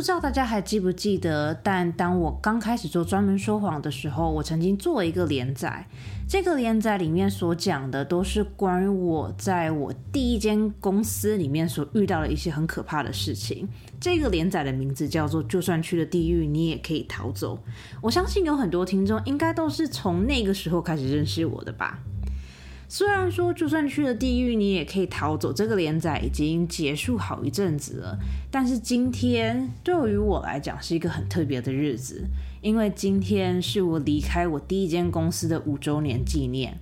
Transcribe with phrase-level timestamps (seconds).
[0.00, 1.52] 不知道大家还记不记得？
[1.62, 5.86] 但当我刚开始做专门说谎的时候，我曾经做了一个连载。
[6.26, 13.68] 这个连载里面所讲的都是关于我在我第一间公司里面所遇到的一些很可怕的事情。
[14.00, 17.56] 这个连载的名字叫做《就算去了地狱，你也可以逃走》。
[18.00, 21.98] 我相信有很多听众应该都是从那个时候开始认识我的吧。
[22.92, 25.52] 虽然说，就算去了地狱，你也可以逃走。
[25.52, 28.18] 这个连载已经结束好一阵子了，
[28.50, 32.24] 但是今天对于我来讲是一个很特别的日子，
[32.60, 36.80] 因为今天是我离开我第一间公司的五周年纪念。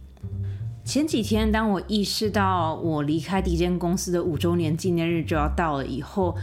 [0.83, 6.35] 前几天，当我意识到我离开第一间公司的五周年纪念日就要到了以后。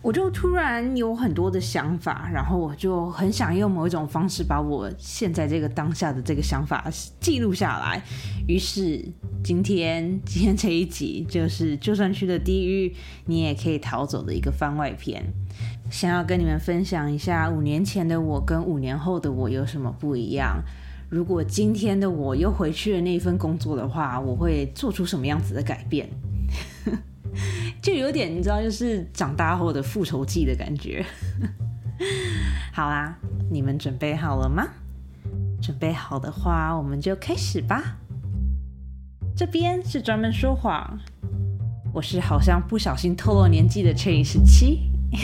[0.00, 6.84] 我就突然有很多的想法，然后我就很想用某一种方式把我现在这个当下的这个想法
[7.20, 8.02] 记录下来。
[8.46, 9.04] 于是
[9.42, 12.94] 今天今天这一集就是就算去了地狱，
[13.26, 15.22] 你也可以逃走的一个番外篇，
[15.90, 20.62] 想要跟你们分享一下五年前的我跟五年后的我有什么不一样。
[21.10, 26.08] 如果今天的我又回去了那一份工作的话，我会做出什么样子的改变？
[27.82, 31.04] 就有点你知道，就是长大后的复仇记的感觉。
[32.72, 33.16] 好啦，
[33.50, 34.66] 你们准备好了吗？
[35.60, 37.98] 准备好的话，我们就开始吧。
[39.36, 40.98] 这边是专门说谎，
[41.92, 44.90] 我是好像不小心透露年纪的乘以十七。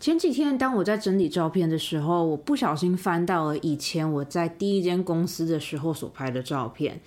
[0.00, 7.00] 前几天，当我在整理照片的时候，我不小心翻到了以前我在第一间公司的时候所拍的照片。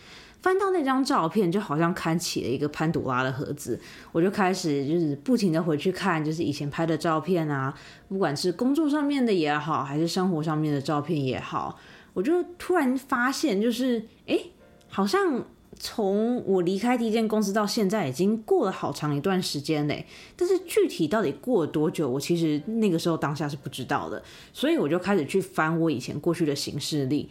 [0.46, 7.74] 翻到那张照片，就好像开启了一个潘朵拉的盒子，我就开始就是不停的回去看，就是以前拍的照片啊，
[8.08, 11.80] 不管是工作上面的也好，还是生活上面的照片也好，
[12.14, 14.40] 我就突然发现，就是哎，
[14.88, 15.44] 好像
[15.80, 20.06] 从我离开第一间公司到现在，已经过了好长一段时间嘞。
[20.36, 24.22] 但是具体到底过了多久，我其实那个时候当下是不知道的，
[24.54, 27.28] 所以我就开始去翻我以前过去的行事历。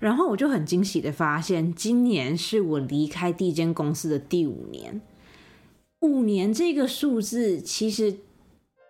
[0.00, 5.00] 然后我就很惊喜的发现，今年是我离开第一间公司的第五年。
[6.00, 8.18] 五年这个数字其实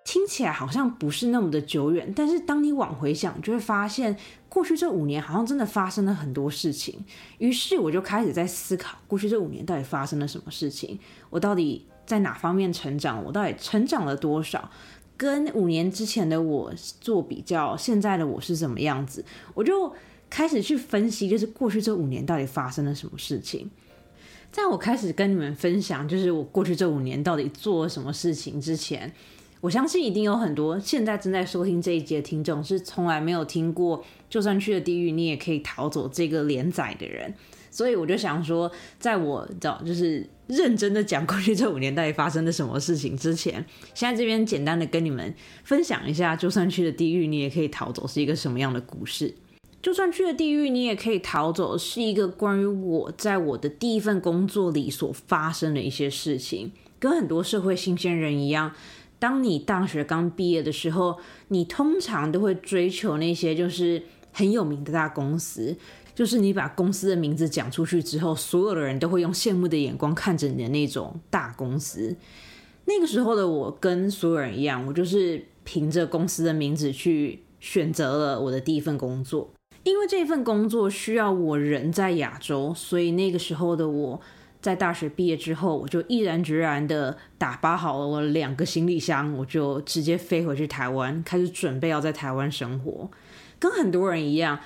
[0.05, 4.17] 听起来好像不是那么的久远，但是当你往回想，就会发现
[4.49, 7.05] 过去这五年好像真的发生了很多事情。
[7.39, 10.99] 于是我就开始在思考，过去这五年到底发生了什么事情？
[11.31, 13.23] 我到底在哪方面成长？
[13.25, 14.69] 我到底成长了多少？
[15.17, 19.25] 跟五年之前的我做比较，现在的我是什么样子？
[19.55, 19.95] 我就。
[20.35, 23.71] 开始去分析，就是过去这五年到底发生了什么事情。
[24.51, 29.13] 在我开始跟你们分享，就是我过去这五年到底做了什么事情之前，
[29.61, 37.33] 我相信一定有很多现在正在收听这一节听众是从来没有听过“就算去了地狱，你也可以逃走”这个连载的人。
[37.71, 38.69] 所以我就想说，
[38.99, 43.65] 在我找就是认真的讲过去这五年到底发生了什么事情之前，
[43.95, 49.33] 现在这边简单的跟你们分享一下“就算去了地狱，你也可以逃走”是一个什么样的故事。
[49.85, 51.77] 就算去了地狱，你也可以逃走。
[51.77, 58.73] 是一个关于我在我的第一份工作里所发生的一些事情，跟很多社会新鲜人一样。
[59.19, 61.19] 当你大学刚毕业的时候，
[61.49, 64.03] 你通常都会追求那些就是
[64.33, 65.77] 很有名的大公司，
[66.15, 72.17] 就是你把公司的名字讲出去之后，所有的人都会用羡慕的眼光看着你的那种大公司。
[72.87, 79.51] 那个时候的我跟所有人一样，我就是凭着公司的名字去选择了我的第一份工作。
[79.85, 84.21] 因为这份工作需要我人在亚洲，所以那个时候的我
[84.61, 93.11] 在大学毕业之后，我就毅然决然的打包好了我两个行李箱，我就直接飞回去台湾，开始准备要在台湾生活。
[93.59, 94.59] 跟很多人一样，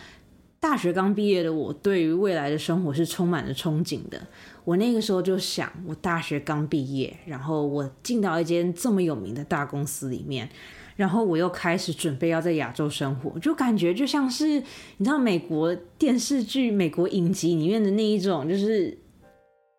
[0.61, 4.25] 大学刚毕业的我，对于未来的生活是充满了憧憬的。
[4.65, 10.49] 我那个时候就想，我大学刚毕业，然后我进到一间这么有名的大公司里面。
[10.99, 14.49] 然后我又开始准备要在亚洲生活，就感觉就像是
[14.97, 18.99] 你知道美国电视剧、美国影集里面的那一种，就是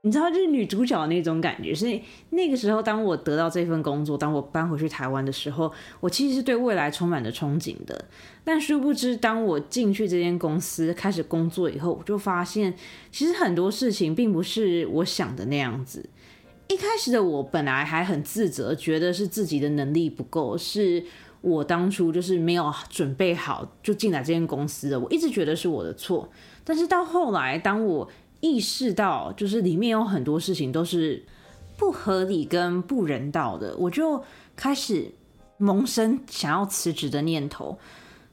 [0.04, 1.76] 你知道就是女主角那种感觉。
[1.76, 5.70] 所以那个时候，当我得到这份工作，当我搬回去台湾的时候，
[6.00, 8.06] 我其实是对未来充满了憧憬的。
[8.46, 12.74] 但殊不知，当我进去这间公司开始工作以后，我就发现
[13.12, 16.10] 其实很多事情并不是我想的那样子。
[16.70, 21.04] 一开始的我本来还很自责，觉得是自己的能力不够，是
[21.42, 25.00] 我当初就是没有准备好就进来这间公司的。
[25.00, 26.30] 我一直觉得是我的错。
[26.64, 28.08] 但是到后来，当我
[28.40, 31.26] 意识到就是里面有很多事情都是
[31.76, 34.24] 不合理跟不人道的，我就
[34.56, 35.12] 开始
[35.58, 37.80] 萌生想要辞职的念头。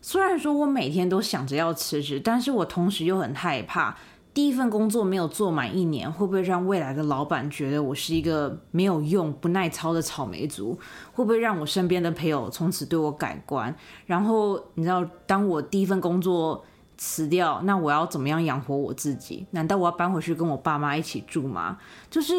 [0.02, 3.96] 虽然说我每天都想着要辞职，但是我同时又很害怕。
[4.36, 10.78] 第一份工作没有做满一年，会不会让未来的老板觉得我是一个没有用、不耐操的草莓族？
[11.14, 13.74] 会不会让我身边的朋友从此对我改观？
[14.04, 16.62] 然后你知道，当我第一份工作
[16.98, 19.46] 辞掉，那我要怎么样养活我自己？
[19.52, 21.78] 难道我要搬回去跟我爸妈一起住吗？
[22.10, 22.34] 就是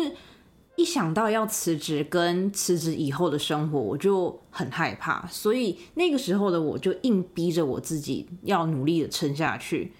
[0.75, 5.25] 一想到要辞职跟辞职以后的生活，我就很害怕。
[5.25, 9.93] 所以那个时候的我就硬逼着我自己要努力的撑下去。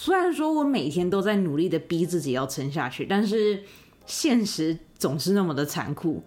[0.00, 3.64] 虽然说我每天都在努力的逼自己要撑下去，但是
[4.06, 6.22] 现实总是那么的残酷。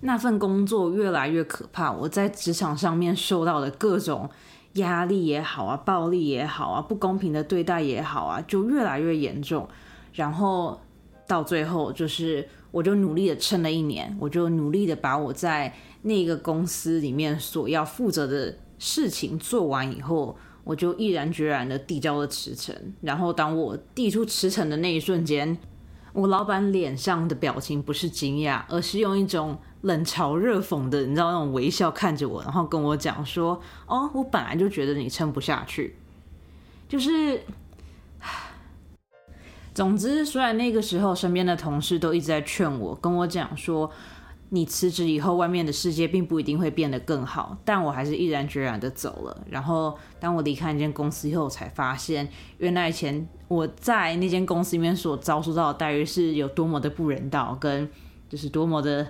[0.00, 4.28] 那份工作越来越可怕，我在职场上面受到的各种
[4.74, 9.66] 压力也好啊，暴力也好啊，不公平的对待也好啊，就越来越严重。
[10.12, 10.78] 然后
[11.26, 20.36] 到最后，就是我就努力的撑了一年，我就努力的把我在那个公司里面所要负责的事情做完以后。
[20.68, 25.56] 我就毅然决然的递交了辞呈，然后当我递出辞呈的那一瞬间，
[26.12, 35.96] 我老板脸上的表情不是惊讶，而是用一种冷嘲热讽的，你知道那种微笑看着我，然后跟我讲说：“哦，我本来就觉得你撑不下去。”
[36.86, 37.40] 就是，
[39.72, 43.90] 总之，虽然那个时候身边的同事都一直在劝我，跟我讲说。
[44.50, 49.44] 你辞职以后，外面的世界并不一定会变得更好，但我还是毅然决然的走了。
[49.50, 57.86] 然后，当我离开那间公司以后，才发现原来以前我在那间公司里面所遭受到的待遇是有多么的不人道，跟
[58.28, 59.06] 就是多么的，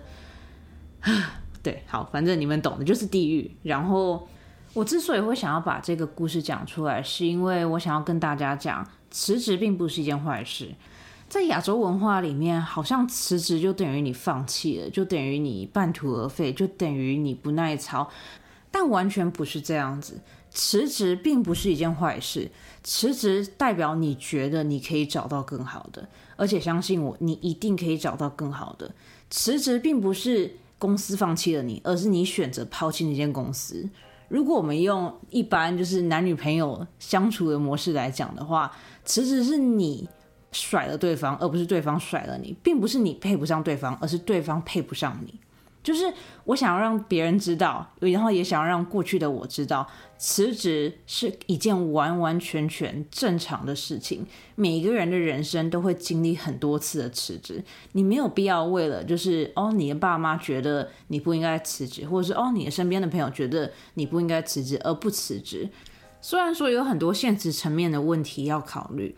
[1.63, 3.57] 对，好，反正你们懂的，就是地狱。
[3.63, 4.27] 然后，
[4.75, 10.75] 我之所以会想要把这个故事讲出来，是因为我想要跟大家讲，辞职并不是一件坏事。
[11.29, 18.09] 在亚洲文化里面，好像辞职就等于你放弃了，就等于你半途而废，就等于你不耐操。
[18.71, 20.21] 但完全不是这样子，
[20.51, 22.51] 辞职并不是一件坏事。
[22.83, 28.91] 辞职代表你觉得你可以找到更好的，而且相信我，你一定可以找到更好的。
[29.29, 33.87] 辞职并不是公司放弃了你，而是你选择抛弃那间公司。
[34.29, 38.73] 如果我们用一般就是男女朋友相处的模式来讲的话，
[39.05, 40.09] 辞职是你。
[40.53, 45.35] 甩了对方，而不是对方甩了你，并不是你配不上对方，而是对方配不上你。
[45.81, 46.13] 就是
[46.45, 54.27] 我想要让别人知道，然后也想要让过去的我知道，辞职是一件完完全全正常的事情。
[54.55, 65.71] 每一个人的人生都会经历很多次的辞职，你没有必要为了就是哦，你的爸妈觉得你不应该辞职，或者是哦，你的身边的朋友觉得你不应该辞职而不辞职。
[66.21, 69.17] 虽然说有很多现实层面的问题要考虑。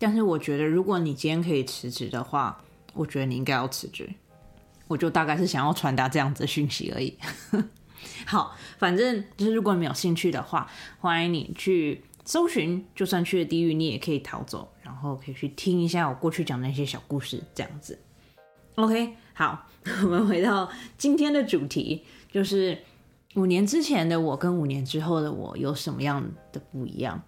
[0.00, 2.64] 但是我觉得，如果你今天可以辞职的话，
[2.94, 4.08] 我觉得你应该要辞职。
[4.88, 7.16] 我就大概是想要传达这样子的讯息而已。
[8.26, 10.68] 好，反正就是如果你有兴趣的话，
[10.98, 17.98] 欢迎你去搜寻，就算去了地狱，你也可以逃走，然后可以去听一下我过去讲的那些小故事，这样子。
[18.76, 19.68] OK，好，
[20.02, 22.78] 我们回到今天的主题，就是
[23.34, 27.22] 五年之前的我跟五年之后的我有什么样的不一样？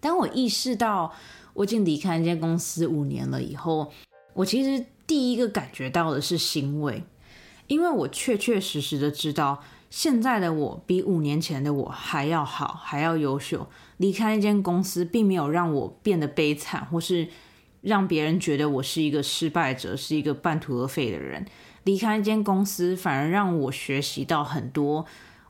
[0.00, 1.14] 当我意识到。
[1.58, 3.90] 我已经离开那间公司五年了，以后
[4.32, 7.02] 我其实第一个感觉到的是欣慰，
[7.66, 9.60] 因为我确确实实的知道，
[9.90, 13.66] 现在的我比五年前的我还要好，还要优秀。
[13.96, 17.26] 离开那间公司，并没有让我变得悲惨，或是
[17.80, 21.44] 让别人觉得我是一个失败者，是一个半途而废的人。
[21.82, 25.04] 离开那间公司，反而让我学习到很多，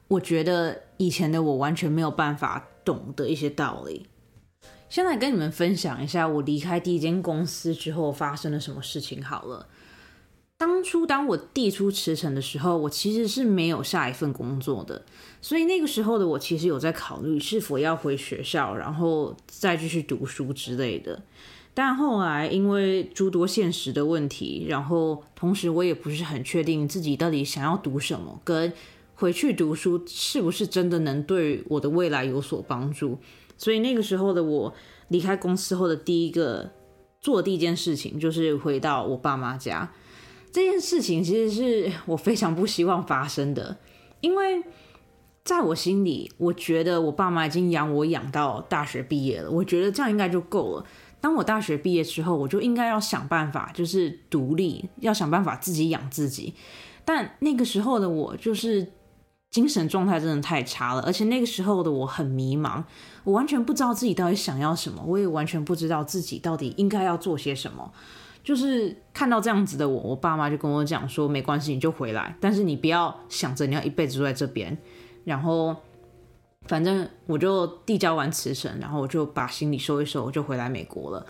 [0.09, 4.06] 我觉得以前的我完全没有办法懂的一些道理。
[4.88, 9.66] 先来跟你们分享一下我离开第一间公司之后发生了什么事情好了。
[10.57, 15.04] 当初当我递出辞呈的时候，我其实是没有下一份工作的，
[15.40, 21.23] 所以那个时候的我其实有在考虑是否要回学校，然后再继续读书之类的。
[21.75, 28.73] 但后来因为诸多现实的问题，然后同时我也不是很确定自己到底想要读什么，跟
[29.14, 33.18] 回去读书是不是真的能对我的未来有所帮助。
[33.59, 34.73] 所以那个时候的我
[35.09, 36.71] 离开公司后的第一个
[37.21, 39.93] 做的第一件事情就是回到我爸妈家。
[40.50, 43.77] 这件事情其实是我非常不希望发生的，
[44.21, 44.62] 因为
[45.45, 50.87] 在我心里，我觉得我爸妈已经养我养到大学毕业了，我觉得这样应该就够了。
[51.21, 56.55] 当我大学毕业之后，我就应该要想办法，就是独立，要想办法自己养自己。
[57.05, 58.93] 但那个时候的我就是。
[59.50, 62.85] 精神状态真的太差了，而且那个时候的我很迷茫，
[63.25, 67.93] 我完全不知道自己到底想要什么，我也完全不知道自己到底应该要做些什么。
[68.45, 74.76] 就是看到这样子的我，我爸妈就跟我讲说：“没关系，你就回来，但是你不要想着你要一辈子住在这边。”
[75.25, 75.76] 然后，
[76.67, 81.26] 反正我就递交完辞呈，然后我就把行李收一收，我就回来美国了。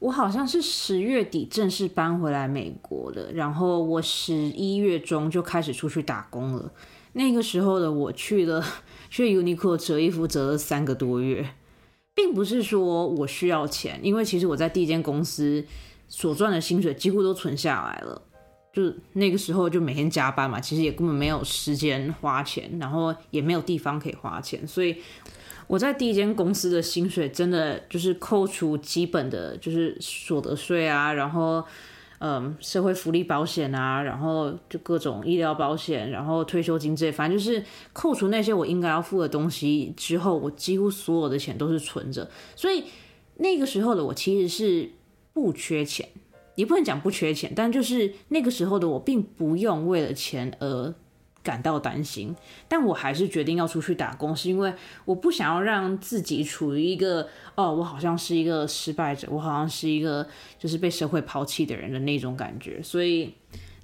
[0.00, 6.72] 我好像是十月底正式搬回来美国的，然后我十一月中就开始出去打工了。
[7.12, 8.64] 那个时候的我去了
[9.10, 11.54] 去 Uniqlo 折衣服折了三个多月，
[12.14, 15.64] 并不是说我需要钱，因为其实我在第一间公司
[16.08, 18.22] 所赚的薪水几乎都存下来了。
[18.72, 24.96] 就那个时候就每天加班嘛，其实也根本没有时间花钱，然后也没有地方可以花钱，所以。
[25.66, 31.62] 我在第一间公司的薪水真的就是扣除基本的，就是所得税啊，然后
[32.20, 42.28] 嗯，社会福利保险啊，然后就各种医疗保险，然后退休金这些，反正就是扣除那些我应该要付的东西之后，我几乎所有的钱都是存着。
[42.56, 42.84] 所以
[43.36, 44.90] 那个时候的我其实是
[45.32, 46.08] 不缺钱，
[46.56, 50.94] 也不能讲不缺钱，但就是那个时候的我并不用为了钱而。
[51.42, 52.34] 感到担心，
[52.68, 54.70] 但我还是决定要出去打工，是因为
[55.06, 60.26] 我不想要让自己处于一个哦，我好像是一个失败者，我好像是一个
[60.58, 62.82] 就是被社会抛弃的人的那种感觉。
[62.82, 63.32] 所以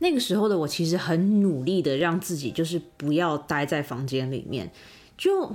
[0.01, 4.71] 那个时候的我其实很努力的让自己就是不要待在房间里面。
[5.17, 5.51] 就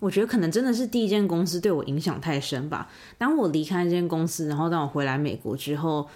[0.00, 2.90] 我觉得可能真的是第一间公司对我影响太深吧。
[3.16, 6.06] 当我离开这间公司，然后当我回来美国之后，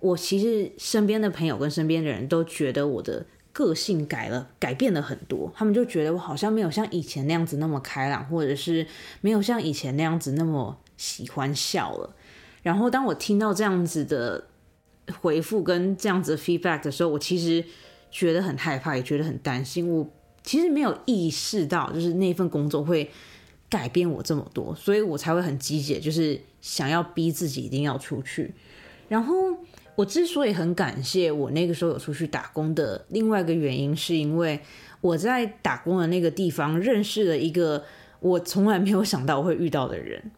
[0.00, 3.24] 我其实身边的朋友跟身边的人都觉得我的。
[3.52, 5.52] 个性改了，改变了很多。
[5.56, 8.86] 他们就觉得我好像没有像以前那样子那么开朗，或者是
[9.20, 12.14] 没有像以前那样子那么喜欢笑了。
[12.62, 14.46] 然后当我听到这样子的
[15.20, 17.64] 回复跟这样子的 feedback 的时候，我其实
[18.10, 19.90] 觉得很害怕，也觉得很担心。
[19.90, 20.08] 我
[20.42, 23.10] 其实没有意识到，就是那份工作会
[23.68, 28.54] 改变我这么多，所以我才会很积极，就是想要逼自己一定要出去。
[29.08, 29.34] 然后。
[29.98, 34.60] 我之所以很感谢我那个时候有出去打工的另外一个原因，是因为
[35.00, 37.82] 我在打工的那个地方认识了一个
[38.20, 40.30] 我从来没有想到会遇到的人。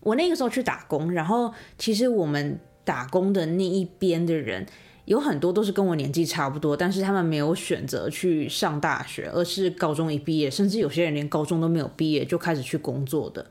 [0.00, 4.66] 我那个时候去打工，然后其实我们打工的那一边的人
[5.06, 13.46] 有很多都是跟我年纪差不多，但是他们没有选择去上大学，而是高中一毕业，甚至有些人连高中都没有毕业就开始去工作的。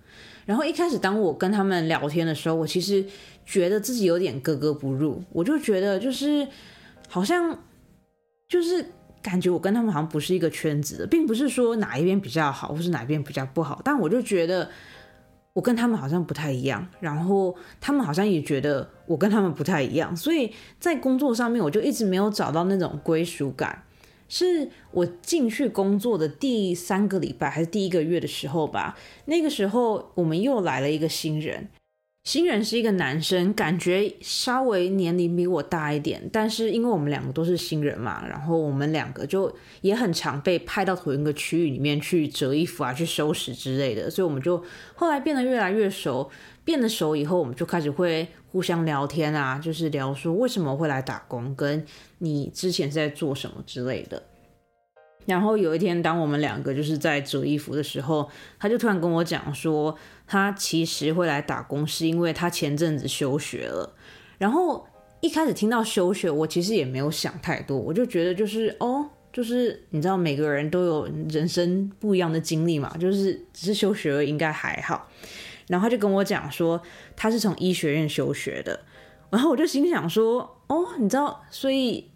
[0.46, 3.04] 然后一开始当我跟他们聊天的时候，我其实。
[3.50, 6.48] 觉得自己有点格格不入，我就觉得就是
[7.08, 7.58] 好像
[8.48, 8.86] 就是
[9.24, 14.70] 感觉我跟他们好像不是一个圈子的，并不是说哪一边比较好，或是哪一边比较不好，但我就觉得
[15.54, 23.84] 我跟他们好像不太一样，然后他们好像也觉得我跟他们不太一样，所以在工作上面我就一直没有找到那种归属感。
[24.32, 31.68] 是我进去工作的第三个礼拜还是第一个月的时候吧，那个时候我们又来了一个新人。
[32.30, 46.30] 新人是一个男生，感觉稍微年龄比我大一点，但是因为我们两个都是新人嘛，然后我们两个就也很常被派到同一个区域里面去折衣服啊、去收拾之类的，所以我们就后来变得越来越熟。
[46.64, 51.84] 变得熟以后，我们就开始会互相聊天啊，就是聊说为什么会来打工，跟
[52.20, 54.22] 你之前在做什么之类的。
[55.26, 59.98] 然后有一天，当我们两个就是在折衣服的时候，他就突然跟我讲说。
[60.32, 63.96] 他其实会来打工，是因为他前阵子休学了。
[64.38, 64.86] 然后
[65.22, 75.10] 一开始听到休学，我其实也没有想太多，我就觉得就是哦，就是你知道每个人都有人生不一样的经历嘛，就是只是休学了应该还好。
[75.66, 76.80] 然后他就跟我讲说
[77.16, 78.80] 他是从医学院休学的，
[79.32, 82.12] 然后我就心想说哦，你知道，所以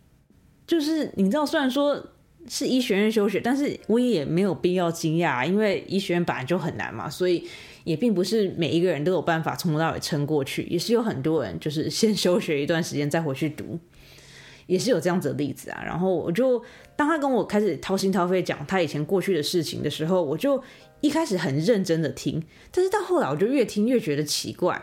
[0.68, 2.10] 就是你知道，虽然说。
[2.46, 7.48] 是医学院休学，但是我也没有必要惊讶，因为医学院本来就很难嘛，所以
[7.84, 13.80] 也并不是每一个人都有办法从头到尾撑过去，也是有很多人就是先休学一段时间再回去读，
[14.68, 15.84] 也是有这样子的例子啊。
[15.86, 16.64] 然后我就
[16.96, 20.62] 当他跟我开始掏心掏肺讲他以前过去的事情的时候，我就
[21.02, 24.82] 一开始很认真的听，但是到后来我就越听越觉得奇怪，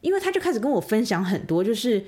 [0.00, 2.04] 因为他就开始跟我分享很多就是。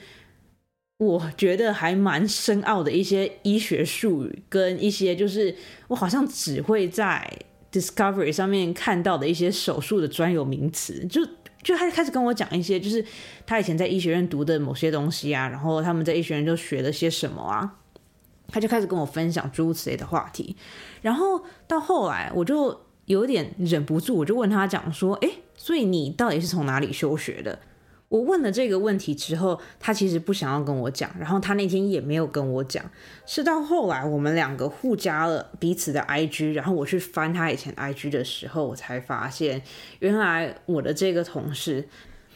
[0.98, 5.54] 我觉得还蛮深奥的一些医学术语，跟一些就是
[5.88, 7.30] 我好像只会在
[7.72, 11.26] Discovery 上面看到的一些手术的专有名词，就
[11.62, 13.04] 就他开始跟我讲一些，就是
[13.44, 17.78] 他以前在医学院读的某些东西啊，然后他们在医学院就学了些什么啊，
[18.48, 20.56] 他就开始跟我分享诸如此类的话题，
[21.02, 27.58] 然后到后来我就有点忍不住，我就问他讲说，哎，所以你到底是从哪里休学的？
[28.08, 32.88] 我问了这个问题之后，他其实不想要跟我讲，然后他那天也没有跟我讲，
[33.26, 39.60] 是到后来我们两个互加了彼此的 IG，然后我去翻他以前 IG 的时候，我才发现，
[39.98, 41.88] 原来我的这个同事，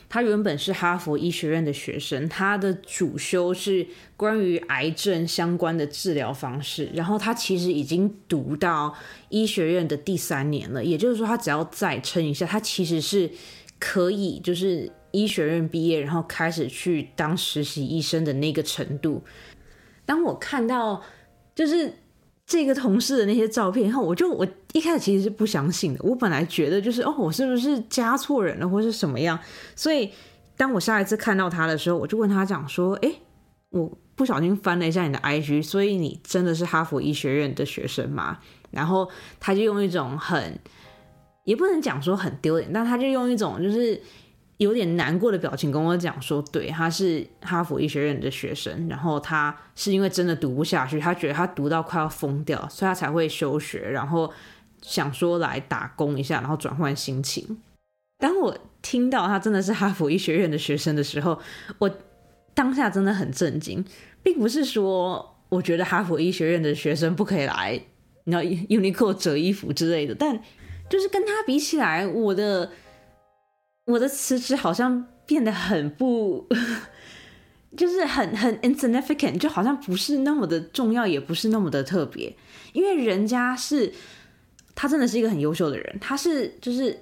[0.09, 3.87] 他原本是哈佛医学院的学生，他的主修是
[4.17, 8.93] 关于癌症相关的治疗方式，然后他其实已经读到
[9.29, 13.31] 医学院的第三年了，也就是说，他只要再撑一下，他其实是
[13.79, 14.91] 可以就是。
[15.13, 19.23] 医学院毕业，然后开始去当实习医生的那个程度。
[20.05, 21.03] 当我看到
[21.55, 21.93] 就是
[22.47, 26.01] 这个同事的那些照片以后，我就我一开始其实是不相信的。
[26.03, 29.39] 我本来觉得就是哦，我是不是加错人了，或是什么样？
[29.77, 30.11] 所以
[30.57, 33.13] 当我下一次看到他的时候，我就问他讲说：“哎，
[33.71, 38.39] 我不小心翻了一下你的 IG，所以你真的是哈佛医学院的学生吗？”
[38.71, 40.59] 然后他就用一种很
[41.45, 44.01] 也不能讲说很丢脸，但他就用一种就是
[44.61, 54.31] 有点难过的表情跟我讲说：“对，他是哈佛医学院的学生，然后他是因为真的读不下去，他觉得他读到快要疯掉，所以他才会休学，然后
[54.83, 57.59] 想说来打工一下，然后转换心情。
[58.23, 61.41] ”当我听到他真的是哈佛医学院的学生的时候，
[61.79, 61.91] 我
[62.53, 63.83] 当下真的很震惊，
[64.23, 67.81] 并不是说我觉得哈佛医学院的学生不可以来。
[68.25, 70.39] 你要 Uniqlo 折衣服之类的，但
[70.91, 72.71] 就是跟他比起来，我的
[73.91, 76.47] 我的辞职好像变得很不，
[77.77, 82.35] 就是很很 insignificant，就好像不是那么的重要，也不是那么的特别。
[82.73, 83.93] 因为人家是，
[84.75, 86.99] 他真的是一个很优秀的人，他是就是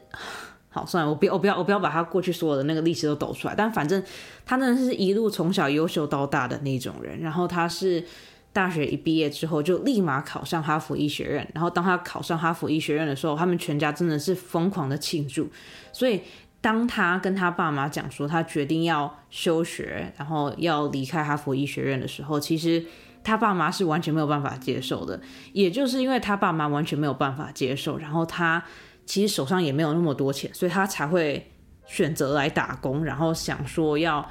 [0.69, 4.03] 好算了，我不要我不要我不要把他过去所有的那个历史都抖出来，但反正
[4.47, 8.05] 他真的是一路从小优秀到大的那种人，然后他是。
[8.51, 11.49] 大学一毕业之后，就立马考上哈佛医学院。
[11.55, 15.49] 然后当他考上哈佛医学院的时候，他们全家真的是疯狂的庆祝。
[15.93, 16.23] 所以
[16.61, 22.85] 当他跟他爸妈讲说他决定要休学，然后要离开哈佛医学院的时候，其实
[23.23, 25.21] 他爸妈是完全没有办法接受的。
[25.53, 28.63] 也就是因为他爸妈完全没有办法接受，然后他
[29.07, 31.51] 其实手上也没有那么多钱，所以他才会
[31.87, 34.29] 选择来打工，然后想说要。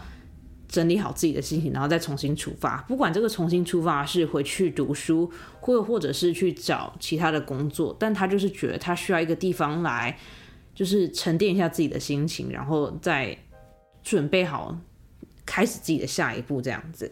[0.70, 2.84] 整理好自己的心情，然后再重新出发。
[2.90, 5.32] 不管这个重新出发是回去读书，
[5.62, 10.18] 或或者是去找其他的工作，但他就是觉得他需要一个地方来，
[10.78, 13.36] 就是沉淀一下自己的心情，然后再
[14.04, 14.78] 准备好
[15.44, 16.62] 开始自己的下一步。
[16.62, 17.12] 这样子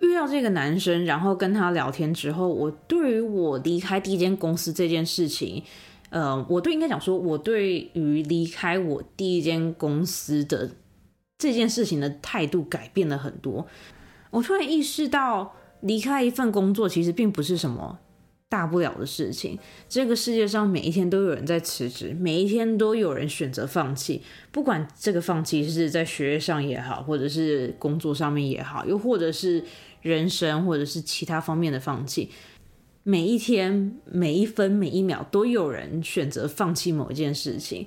[0.00, 5.62] 遇到这个男生，然后跟他聊天之后，我对于我离开第一间公司这件事情，
[6.08, 10.70] 呃，我对应该讲说，我对于离开我第一间公司的。
[11.42, 13.66] 这件事情的态度改变了很多，
[14.28, 17.98] 我突然意识到，离开一份工作其实并不是什么
[18.50, 19.58] 大不了的事情。
[19.88, 29.64] 这个世界上每一天都有人在辞职，每一天都有人选择放弃，不管这个放弃是在学业上也好，或者是工作上面也好，又或者是
[30.02, 32.28] 人生或者是其他方面的放弃，
[33.04, 37.86] 每一天每一分每一秒都有人选择放弃某一件事情。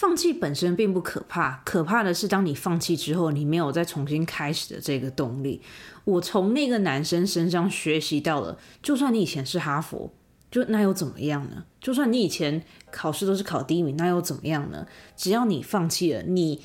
[0.00, 5.60] 放弃本身并不可怕，可怕的是当你放弃之后，你没有再重新开始的这个动力。
[6.04, 10.10] 我从那个男生身上学习到了，就算你以前是哈佛，
[10.50, 11.64] 就那又怎么样呢？
[11.82, 14.86] 就算你以前考试都是考第一名，那又怎么样呢？
[15.18, 16.62] 只要你放弃了，你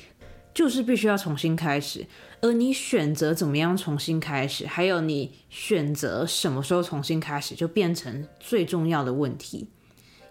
[0.54, 2.06] 就是必须要重新开始。
[2.40, 9.68] 而你选择怎么样重新开始，还有你选择什么时候重新开始，就变成最重要的问题。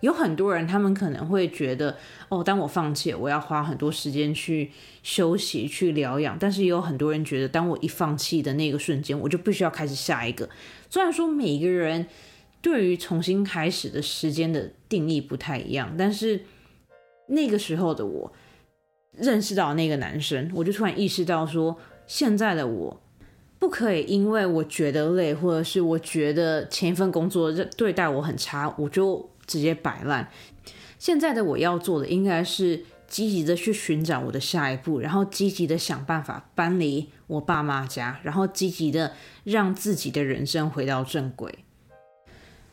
[0.06, 1.98] 有很多人，他们可能会觉得，
[2.30, 4.70] 哦，当我放弃，我要花很多时间去
[5.02, 6.38] 休息、去疗养。
[6.40, 10.48] 但是也有很多人觉得，当我一放弃的那个瞬间，我就必须要开始下一个。
[10.92, 12.06] 虽然说每个人
[12.62, 16.42] 对于重新开始的时间的定义不太一样，但是
[17.28, 18.32] 那个时候的我
[19.12, 23.02] 认识到那个男生，我就突然意识到说，现在的我
[23.58, 29.28] 不可以因为我觉得累，或者是我觉得前一份工作对待我很差，我就。
[29.46, 30.30] 直接摆烂。
[30.98, 41.60] 现在的我要做的应该是积极的去寻找我的下一步，然后积极的想办法搬离我爸妈家，然后积极的让自己的人生回到正轨。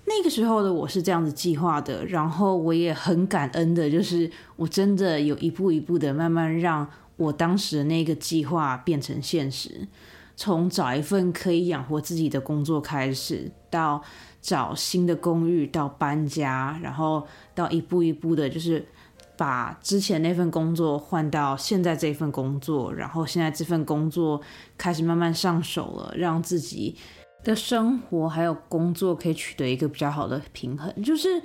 [0.04, 9.86] 那个时候的我是这样子计划的，然后我也很感恩的，就是我真的有一步一步的慢慢让我当时的那个计划变成现实。
[10.34, 14.02] 从找一份可以养活自己的工作开始，到
[14.42, 18.84] 找新的公寓，到搬家，然后到一步一步的，就是
[19.38, 24.38] 把之前那份工作换到现在这份工作，然后现在这份工作
[24.76, 26.96] 开始慢慢上手了，让自己
[27.42, 30.92] 的生活还有工作可以取得一个比较好的平衡。
[31.02, 31.40] 就是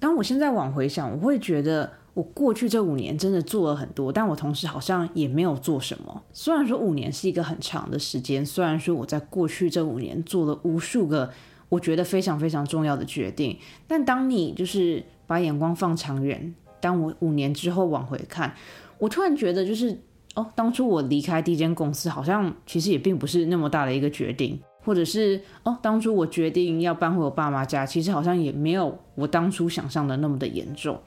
[0.00, 1.92] 当我现在往回想，我会觉得。
[2.14, 6.22] 我过去这五年真的做了很多，但我同时好像也没有做什么。
[6.30, 11.32] 虽然说五年是一个很长的时间，虽然说我在过去这五年做了无数个
[11.72, 13.58] 我觉得非常非常重要的决定，
[13.88, 18.54] 但当你就是把眼光放长远，当我五年之后往回看，
[18.98, 19.98] 我突然觉得就是
[20.34, 31.00] 哦，当初我离开第一间公司，好像其实也并不是那么大的一个决定，或者是哦，当初我决定要搬回我爸妈家，其实好像也没有我当初想象的那么的严重。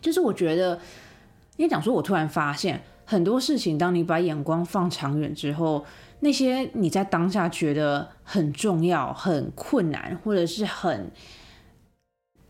[0.00, 0.80] 就是我觉得
[1.58, 5.84] 因为讲说，我突然发现很多事情，当你把眼光放长远之后，
[6.20, 11.10] 那些你在当下觉得很重要、很困难，或者是很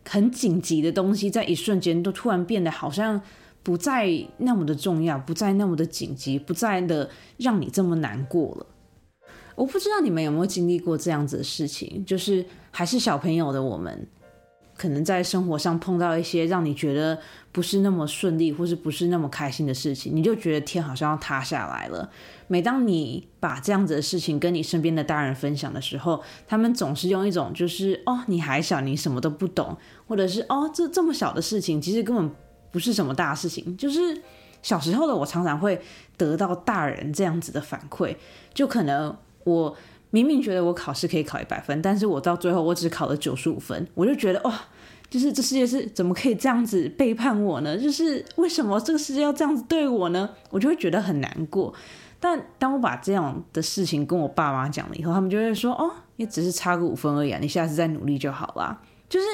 [0.07, 3.21] 很紧急的东西，在一瞬间都突然变得好像
[3.61, 8.65] 不再那么的重要，不再那么的紧急，不再的让你这么难过了。
[9.55, 14.07] 我不知道你们有没有经历过这样子的事情，就是还是小朋友的我们。
[14.77, 17.19] 可能在生活上碰到一些让你觉得
[17.51, 22.09] 不是那么顺利，或是不是那么开心的事情，你就觉得天好像要塌下来了。
[22.47, 29.75] 每当你把这样子的事情跟你身边的大人分享的时候，他们总是用一种就是哦你还小，你什么都不懂，
[30.07, 32.31] 或者是哦这这么小的事情，其实根本
[32.71, 33.75] 不是什么大事情。
[33.75, 34.21] 就是
[34.61, 35.81] 小时候的我常常会
[36.15, 38.15] 得到大人这样子的反馈，
[38.53, 39.75] 就可能我。
[40.09, 44.57] 明明觉得我考试可以考一百分，但是我到最后我只考了九十五分，我就觉得哇，
[45.09, 47.77] 就是这世界是怎么可以这样子背叛我呢？
[47.77, 50.29] 就是为什么这个世界要这样子对我呢？
[50.49, 51.73] 我就会觉得很难过。
[52.19, 58.81] 但当我把这样的事情跟我爸妈讲了以后，他们就会说哦，也只是差个五分而已啊，你下次再努力就好啦。
[59.09, 59.25] 就是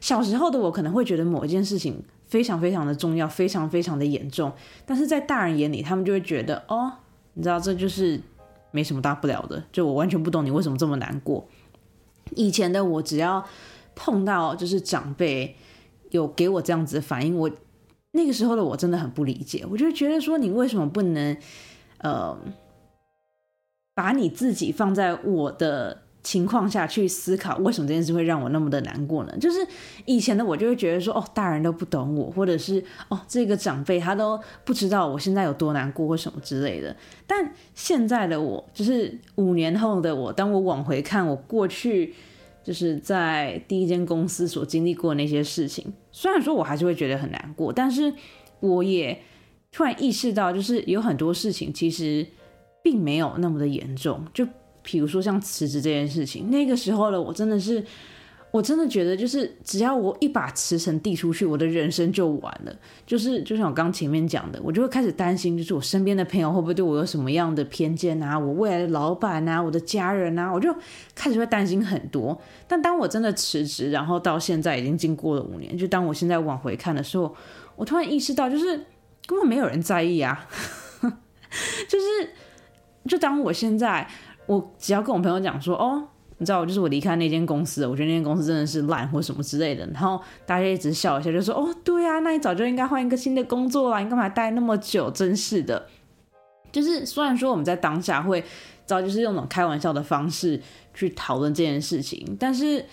[0.00, 4.50] 小时候的我可能会觉得某一件事情非常非常的重要，非常非常的严重，
[4.86, 6.90] 但是在大人眼里，他们就会觉得哦，
[7.34, 8.18] 你知道这就是。
[8.74, 11.46] 没什么大不了的，就我完全不懂你为什么这么难过。
[12.34, 13.46] 以前的我只要
[13.94, 15.56] 碰到就是长辈
[16.10, 17.50] 有给我这样子的反应，我
[18.10, 21.36] 那个时候的我真的很不理解，我就觉得说你为什么不能
[21.98, 22.36] 呃
[23.94, 26.03] 把你自己放在我的。
[26.24, 29.38] 情况下去思考，为什么这件事会让我那么的难过呢？
[29.38, 29.58] 就是
[30.06, 36.96] 以前的我就会觉得说，哦，大人都不懂我，或者是哦，这个长辈他都不知道我现在有多难过或什么之类的。
[37.26, 42.14] 但现在的我，就是五年后的我，当我往回看我过去
[42.64, 48.10] 就是在第一间公司所经历过那些事情，虽然说我还是会觉得很难过，但是
[48.60, 49.20] 我也
[49.70, 52.26] 突然意识到，就是有很多事情其实
[52.82, 54.48] 并没有那么的严重，就。
[54.84, 57.84] 比如说像辞职这件事情，那个时候呢我真的是，
[58.50, 62.76] 我真的觉得就是只要我一把辞呈递出去，我的人生就完了。
[63.04, 68.38] 就是就像我刚前面讲的，我就会开始担心，就是我身边的朋友会不会对我有什么样的偏见啊？
[68.38, 70.72] 我未来的老板啊，我的家人啊，我就
[71.14, 72.40] 开始会担心很多。
[72.68, 77.34] 但当我真的辞职，然后到现在已经经过了五年，就当我现在往回看的时候，
[77.74, 78.84] 我突然意识到，就是
[79.26, 80.46] 根本没有人在意啊。
[81.88, 82.30] 就是
[83.08, 84.08] 就当我现在。
[84.46, 86.06] 我只要跟我朋友讲说，哦，
[86.38, 95.10] 你知道，就是我离开那间公司，我觉得那间公司真的是烂或什么之类的，然后大家一直笑一下，就说，哦，对啊，那你早就应该换一个新的工作啦，你干嘛待那么久？
[95.10, 95.86] 真是的，
[96.72, 98.46] 就是虽然说我们在当下会，知
[98.88, 100.60] 道就是用那种开玩笑的方式
[100.92, 102.84] 去讨论这件事情，但是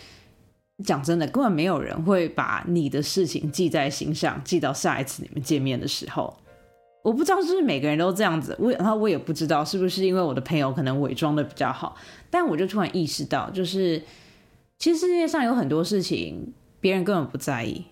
[0.85, 6.37] 讲真的，根本没有人会把你的事情记在心上，记到下一次你们见面的时候。
[7.03, 11.95] 我不知道是不是每个人都这样子，我然后我也不知道是不是因为我的朋友可能伪装的比较好，
[12.29, 14.01] 但我就突然意识到，就是
[14.77, 17.85] 其实世界上有很多事情别人根本不在意，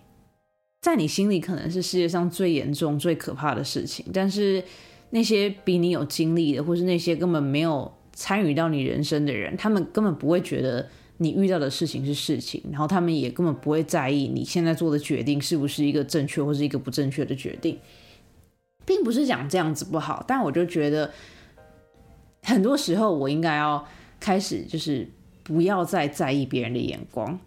[0.80, 4.62] 在你心里可能是世界上最严重、最可怕的事情，但是
[5.10, 17.76] 那些比你有经历的，或是那些根本没有参与到你人生的人，他们根本不会觉得你遇到的事情是事情，然后他们也根本不会在意你现在做的决定是不是一个正确或是一个不正确的决定。
[18.90, 21.08] 并不是讲这样子不好，但我就觉得
[22.42, 23.86] 很多时候我应该要
[24.18, 25.08] 开始，就是
[25.44, 27.38] 不要再在意别人的眼光。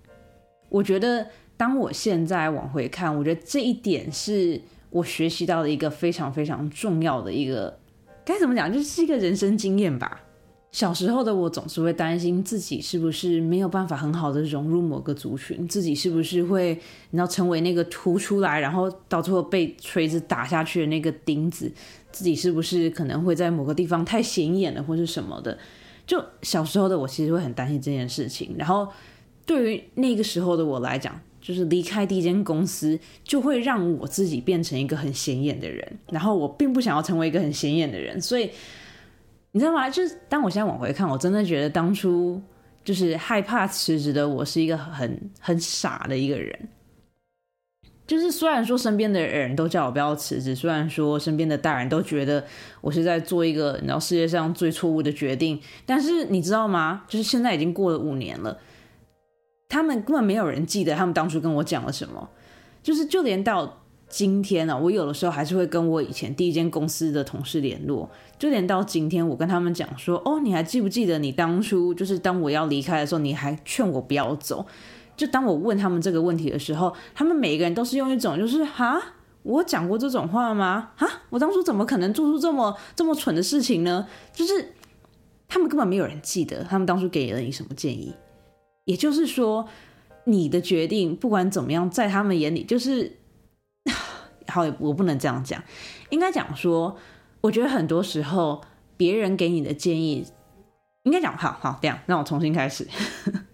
[0.69, 1.27] 我觉得
[1.58, 7.77] 当我现在往回看，我觉得这一点是我学习到的一个非常非常重要的一个，
[8.23, 10.23] 该怎么讲，就是一个人生经验吧。
[10.74, 16.76] 小时候的我总是会担心自己是不是没有办法很好的融入某个族群，自己是不是会，
[17.12, 21.72] 你要成为那个凸出来，然后到最后被锤子打下去的那个钉子，
[22.12, 25.56] 自己是不是可能会在某个地方太显眼了，或是什么的。
[26.08, 28.88] 就小时候的我其实会很担心这件事情，然后
[29.46, 38.50] 对于那个时候的我来讲，就是离开第一间公司，就会让我自己变成一个很显眼的人，然后我并不想要成为一个很显眼的人，所以。
[39.56, 39.88] 你知道吗？
[39.88, 42.42] 就是当我现在往回看，我真的觉得当初
[42.84, 46.70] 就是害怕辞职的我是一个很很傻的一个人。
[48.08, 52.44] 就是虽然说身边的人都叫我不要辞职，虽然说身边的大人都觉得
[52.82, 57.04] 我是在做一个你知道世界上最错误的决定，但是你知道吗？
[57.08, 58.58] 就是现在已经过了五年了，
[59.70, 62.28] 他们根本没有人记得他们当初跟我讲了什么，
[62.82, 63.83] 就是就连到。
[64.13, 74.63] 今天呢，我有的时候还是会跟我以前第一间公司的同事联络，就连到今天，我跟他们讲说，哦，你还记不记得你当初就是当我要离开的时候，你还劝我不要走？
[75.17, 79.02] 就当我问他们这个问题的时候，他们每一个人都是用一种就是哈，
[79.41, 80.91] 我讲过这种话吗？
[80.97, 84.08] 啊，我当初怎么可能做出这么这么蠢的事情呢？
[84.32, 84.73] 就是
[85.47, 88.13] 他们根本没有人记得他们当初给了你什么建议。
[88.86, 89.67] 也就是说，
[90.26, 93.12] 你的决定不管怎么样，在他们眼里就是
[94.54, 94.74] 好。
[94.80, 95.63] 我不能这样讲，
[96.10, 96.98] 应该讲说，
[97.42, 98.62] 我觉得很多时候
[98.96, 100.26] 别人给你的建议，
[101.04, 102.00] 应该讲好好这样。
[102.06, 102.88] 让我重新开始，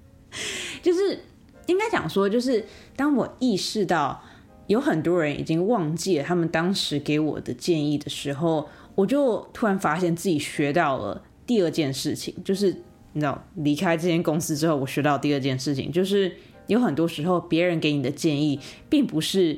[0.83, 1.19] 就是
[1.67, 4.21] 应该讲说，就是当我意识到。
[4.69, 12.67] 有很多人已经忘记了他们当时给我的建议的时候，我就突然发现自己学到了第二件事情，就是
[13.13, 16.31] 你知道，离开这间公司之后，我学到第二件事情，就是
[16.67, 19.57] 有很多时候别人给你的建议，并不是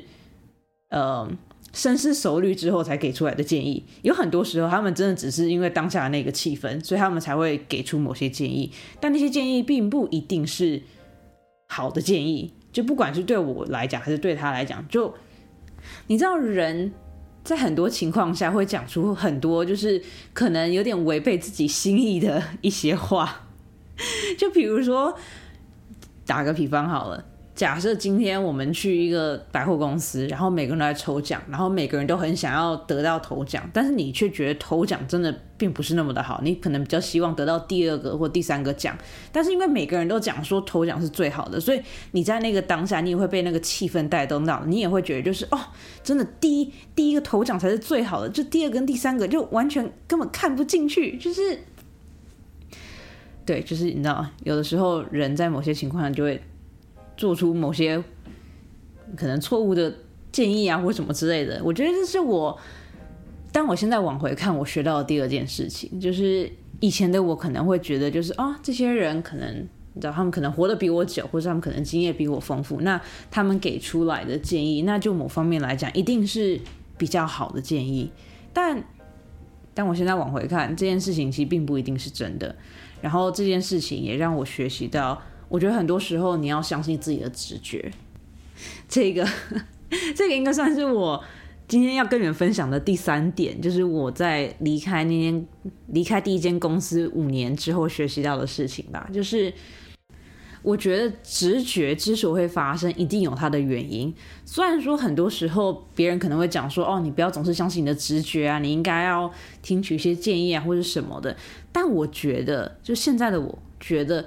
[0.92, 1.28] 呃
[1.72, 10.82] 深思熟虑之后才给出来的建议，有很多时候他们真的只是因为当下的那个气氛，所以他们才会给出某些建议，但那些建议并不一定是
[11.68, 12.52] 好的建议。
[12.70, 15.14] 就不管是对我来讲，还是对他来讲，就
[16.08, 16.92] 你知道，人
[17.42, 20.02] 在很多情况下会讲出很多，就是
[20.32, 23.46] 可能有点违背自己心意的一些话。
[24.38, 25.14] 就比如说，
[26.26, 27.24] 打个比方好了。
[27.62, 38.98] 假设今天我们去一个百货公司，然后每个人都在抽奖，然后每个人都很想要得到头奖，但是你却觉得头奖真的并不是那么的好，你可能比较希望得到第二个或第三个奖，
[39.30, 45.58] 但是因为每个人都讲说头奖是最好的，所以你在那个当下，你也会被那个气氛带动到，你也会觉得就是哦，
[46.02, 51.60] 真的第一第一个头奖才是最好的，就第二跟第三个就完全根本看不进去，就是
[53.46, 56.42] 对，就是你知道，有的时候人在某些情况下就会。
[57.22, 58.02] 做出某些
[59.16, 59.94] 可能错误的
[60.32, 62.58] 建议啊，或什么之类的，我觉得这是我，
[63.52, 76.58] 当我现在往回看，我学到的第二件事情，就是以前的我可能会觉得，就是啊，这些人可能你知道，他们可能活得比我久，或者他们可能经验比我丰富，那他们给出来的建议，那就某方面来讲，一定是
[76.98, 78.10] 比较好的建议。
[78.52, 78.82] 但
[79.74, 82.56] 当我现在往回看，这件事情其实并不一定是真的。
[83.00, 85.22] 然后这件事情也让我学习到。
[85.52, 87.92] 我觉得很多时候你要相信自己的直觉，
[88.88, 89.28] 这个
[90.16, 91.22] 这个应该算是我
[91.68, 95.46] 今天要跟你们分享的第三点，就是我在离开那间
[95.88, 99.06] 离开第一间公司五年之后学习到的事情吧。
[99.12, 99.52] 就是
[100.62, 104.10] 我觉得直觉之所以会发生，一定有它的原因。
[104.46, 111.36] 虽然说很多时候别人可能会讲说，哦，你不要总是相信你的直觉啊，你应该要听取一些建议啊，或者什么的。
[111.70, 114.24] 但我觉得，就现在的我觉得。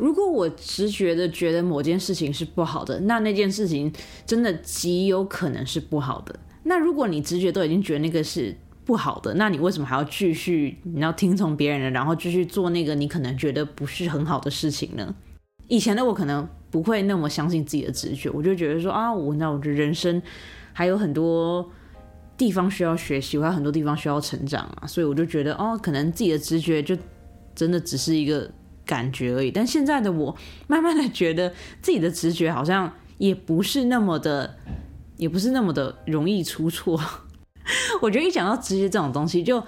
[0.00, 3.92] 如果我直觉的觉得某件事情是不好的，那那件事情
[4.24, 6.34] 真的极有可能是不好的。
[6.62, 15.14] 那如果你直觉都已经觉得那个是不好的，那你为什么还要继续你要听从别人的，然后继续做那个你可能觉得不是很好的事情呢？
[15.68, 20.20] 以前的我可能不会那么相信自己的直觉，我就觉得说啊，我那我的人生
[20.72, 21.70] 还有很多
[22.38, 26.96] 地方需要学习，我还有很多地方需要成长啊，所以我就觉得哦，可能自己的直觉就
[27.54, 28.50] 真的只是一个。
[28.86, 34.56] 感觉而已，但现在的我慢慢的觉得自己的直觉好像也不是那么的，
[35.16, 37.00] 也不是那么的容易出错。
[38.02, 39.62] 我觉得一讲到直觉这种东西，就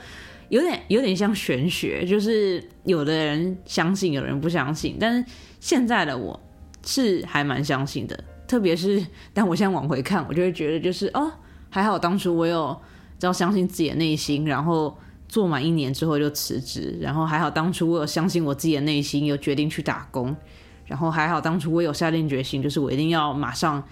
[0.49, 4.97] 有点有点像玄学，就是有的人相信，有人不相信。
[4.99, 5.25] 但是
[5.61, 6.41] 现在的我
[6.85, 11.31] 是还蛮相信的，特别是但我现在往回看，我就会觉得就是哦，
[11.71, 12.77] 还好当初我有
[13.21, 14.97] 要相信自己的内心，然后。
[15.33, 20.37] 做满一年之后就辞职，然后还好当初我有相信我自己的内心，有决定去打工，
[20.85, 23.83] 然后还好当初我有下定决心，就是我一定要马上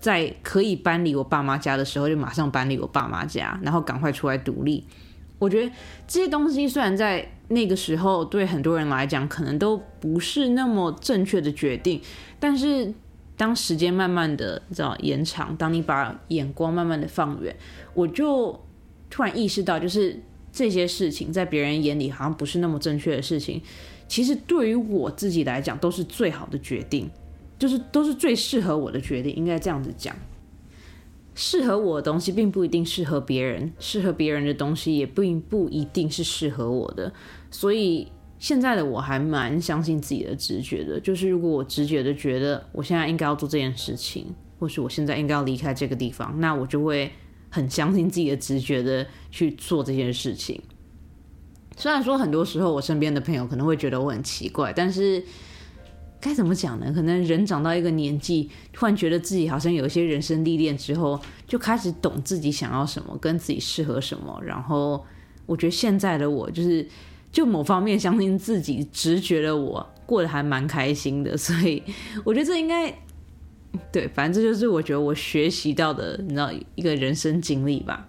[0.00, 4.84] 在可以搬离我爸妈家的时候就马上搬离我爸妈家，然后赶快出来独立。
[5.38, 5.72] 我觉得
[6.08, 12.00] 这些东西虽然在那个时候对很多人来讲可能都不是那么正确的决定，
[12.40, 12.92] 但是
[13.36, 17.54] 当时间慢慢的知道延长，当你把眼光慢慢的放远，
[17.94, 18.60] 我就
[19.08, 20.20] 突然意识到就是。
[20.52, 23.62] 这些事情在别人眼里好像不是那么正确的事情，
[24.06, 27.10] 其实对于我自己来讲都是最好的决定，
[27.58, 29.34] 就是都是最适合我的决定。
[29.34, 30.14] 应该这样子讲，
[31.34, 37.10] 适合我的东西并不一定适合别人，适合别人的东西也并不一定是适合我的。
[37.50, 44.26] 所以现在的我还蛮相信自己的直觉的，就是如果我直觉的觉得我现在应该要做这件事情，
[44.58, 47.10] 或是我现在应该要离开这个地方，那我就会。
[47.54, 50.58] 很相信自己的直觉的去做这件事情，
[51.76, 55.22] 虽然说很多时候我身边的朋友可能会觉得我很奇怪，但是
[56.18, 56.90] 该怎么讲呢？
[56.94, 64.40] 可能人长到一个年纪，突然觉得自己好像有一些人生历练之后，就开始懂自己想要什么，跟自己适合什么。
[64.42, 65.04] 然后
[65.44, 66.88] 我觉得现在的我，就是
[67.30, 71.36] 就某方面相信自己直觉的我，过得还蛮开心的。
[71.36, 71.82] 所以
[72.24, 72.88] 我觉得这应该
[73.92, 78.06] 对，反正这就是我觉得我学习到的，你知道一个人生经历吧。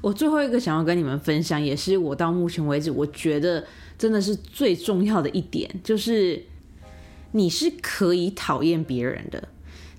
[0.00, 3.66] 我最后一个想要跟你们分享，也是我到目前为止我觉得
[3.98, 6.40] 真的是最重要的一点，就是
[7.32, 9.48] 你是可以讨厌别人的。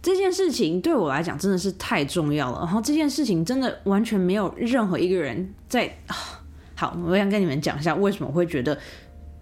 [0.01, 2.59] 这件事情对我来讲真的是太重要了。
[2.59, 5.93] 然后这件事情真的完全没有任何一个人在。
[6.73, 8.79] 好，我想跟你们讲一下为什么会觉得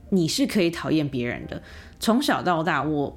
[0.09, 1.61] 你是可以讨厌别人的。
[1.99, 3.15] 从小到大，我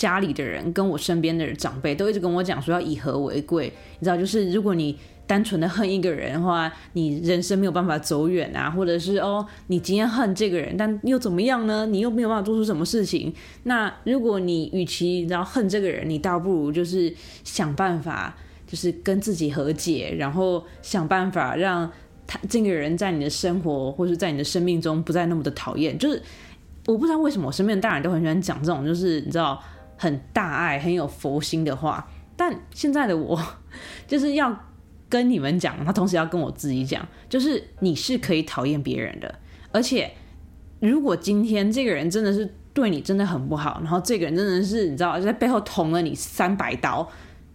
[0.00, 3.70] 家里的人跟我身边的长辈都一直跟我讲说要以和为贵。
[3.98, 11.84] 你知道，就是如果你单纯的恨一个人的话，你人生没有办法走远啊，或者是哦，你今天恨这个人，但又怎么样呢？
[11.84, 13.30] 你又没有办法做出什么事情。
[13.64, 18.34] 那如果你与其然后恨这个人，你倒不如就是想办法，
[18.66, 21.92] 就是跟自己和解，然后想办法让
[22.26, 25.98] 他这个人在你的生活或者在你的生命中不再那么的讨厌。
[25.98, 26.22] 就是
[26.86, 29.62] 我不知道为什么我身边的大人都很喜欢讲这种，就是你知道
[30.00, 33.40] 很大爱、很有佛心的话，但现在的我
[34.08, 34.64] 就是要。
[35.10, 39.40] 跟你们讲，他同时要跟我自己讲，就是你是可以讨厌别人的，
[39.72, 40.08] 而且
[40.78, 47.10] 如果今天这个人真的是对你真的很不好，然后这个人真的是你知道在背后捅了你三百刀，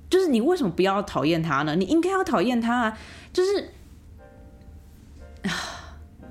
[0.09, 1.77] 就是你为什么不要讨厌他呢？
[1.77, 2.99] 你应该要讨厌他啊！
[3.31, 3.69] 就是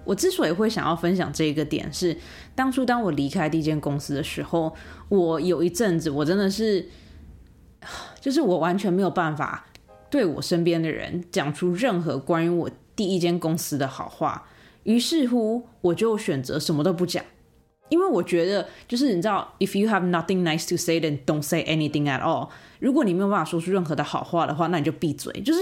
[0.05, 2.15] 我之所以会想要分享这个点，是
[2.55, 4.75] 当初当我离开第一间公司的时候，
[5.09, 6.89] 我有一阵子我真的是，
[8.21, 9.67] 就是我完全没有办法。
[10.11, 14.47] 对我身边的人讲出任何关于我第一间公司的好话，
[14.85, 17.25] 于是乎我就选择什么都不讲，
[17.89, 22.49] 因为我觉得就是你知道，if you have nothing nice to say, then don't say anything at all。
[22.79, 25.33] 如果你没有办法说出任何的好话的话，那你就闭嘴。
[25.41, 25.61] 就是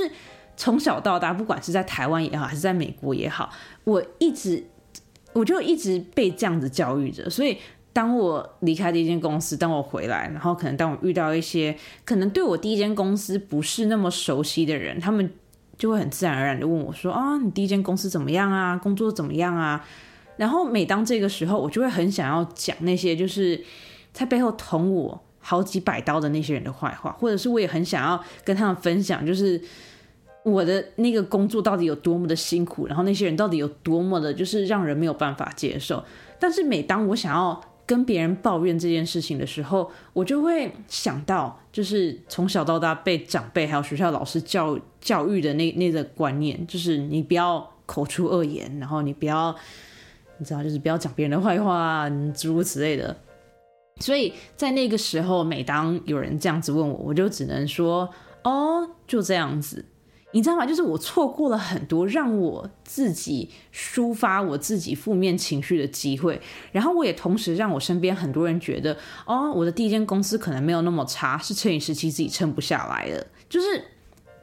[0.54, 3.48] 从小到大，不管是在台湾也好，还是在美国也好，
[3.84, 4.62] 我一直
[5.32, 7.56] 我就一直被这样子教育着，所以。
[7.94, 15.30] 当我离开第一间公司，当我回来，然后可能当我遇到一些可能对我第一间公司不是那么熟悉的人，他们
[15.76, 18.78] 就会很自然而然的问我说：“啊，你第一间公司怎么样啊？
[18.78, 19.86] 工作怎么样啊？”
[20.38, 23.62] 然后每当这个时候，我就会很想要讲那些就是
[24.10, 29.60] 在背后捅我好几百刀的那些人的坏话，或者是我也很想要跟他们分享，就是
[30.44, 36.02] 我的那个工作到底有多么的辛苦，然后那些人到底有多么的，就是让人没有办法接受。
[36.38, 49.54] 但是每当我想要跟别人抱怨这件事情的时候，我就会想到，就是从小到大被长辈还有学校老师教教育的那那个观念，就是你不要口出恶言，然后你不要，
[50.38, 53.16] 你知道，就是不要讲别人的坏话，诸如此类的。
[54.00, 58.08] 所以在那个时候，每当有人这样子问我，我就只能说，
[58.42, 59.84] 哦，就这样子。
[60.32, 60.66] 你知道吗？
[60.66, 66.40] 就是我错过了很多让我自己抒发我自己负面情绪的机会，
[66.72, 73.26] 然后我也同时让我身边很多人觉得，哦，我的第一间公司可能没有那么差，是乘以时期自己撑不下来了。
[73.48, 73.84] 就是，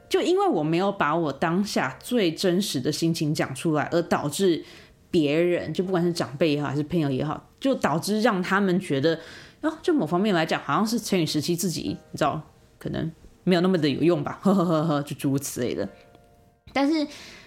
[0.08, 4.64] 就因为我没有把我当下最真实的心情讲出来，而导致
[5.10, 9.18] 别人，就不管是长辈也好，还是朋友也好，就导致让他们觉得，
[9.62, 12.40] 哦，就某方面来讲，好像是乘以时期自己，你知道，
[12.78, 13.10] 可能。
[13.44, 15.88] 没有那么的有用吧，呵呵呵呵，就诸如此类的。
[16.72, 17.06] 但是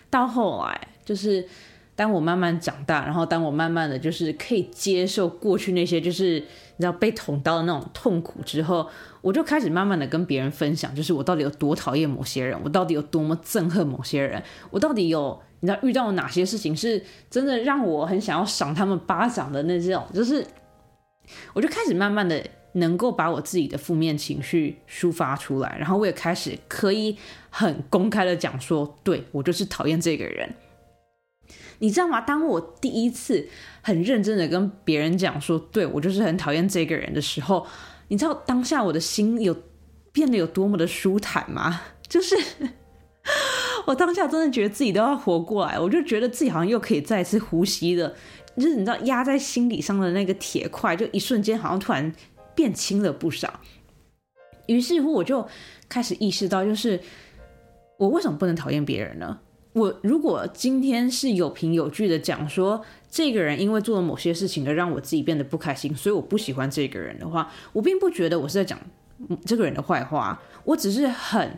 [0.09, 1.47] 到后来，就是
[1.95, 8.89] 当我慢慢长大，然后当我慢慢的就是可以接受过去那些就是你知道被捅刀的那种痛苦之后，
[9.21, 20.45] 我就开始慢慢的跟别人分享，就是我到底有多讨厌某些人，我到底有多么憎恨某些人，我到底有你知道遇到哪些事情是真的让我很想要赏他们巴掌的那种，就是
[21.53, 22.43] 我就开始慢慢的。
[22.73, 27.15] 能够把我自己的负面情绪抒发出来，然后我也开始可以
[27.49, 30.49] 很公开的讲说，对我就是讨厌这个人，
[31.77, 32.19] 你知道吗？
[32.19, 33.47] 当我第一次
[33.81, 37.67] 很认真的跟别人讲说，对我就是很讨厌这个人的时候，
[38.07, 39.55] 你知道当下我的心有
[40.11, 41.81] 变得有多么的舒坦吗？
[42.09, 42.35] 就是
[43.85, 48.15] 我当下真的觉得自己都要活过来，我就觉得自己好像又可以再次呼吸了，
[48.55, 52.11] 就是你知道压在心底上的那个铁块，就一瞬间好像突然。
[52.55, 53.59] 变轻了不少，
[54.67, 55.47] 于是乎我就
[55.89, 56.99] 开始意识到，就是
[57.97, 59.39] 我为什么不能讨厌别人呢？
[59.73, 68.79] 我如果今天是有凭有据的讲说，这个人因为做了某些事情而让我自己变得不开心，所以我不喜欢这个人的话，我并不觉得我是在讲
[69.45, 71.57] 这个人的坏话，我只是很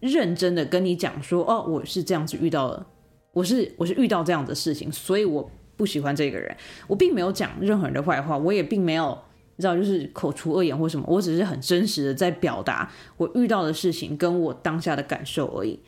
[0.00, 2.86] 认真的跟你讲说，哦，我是这样子遇到了，
[3.32, 6.54] 我是我是遇到这样的事情，所以我不喜欢这个人，
[6.86, 9.18] 我并没有讲任何人的坏话，我也并没有。
[9.56, 15.78] 你知道，就是口出恶言或什么，我只是很真实的在表达我遇到的事情跟我当下的感受而已。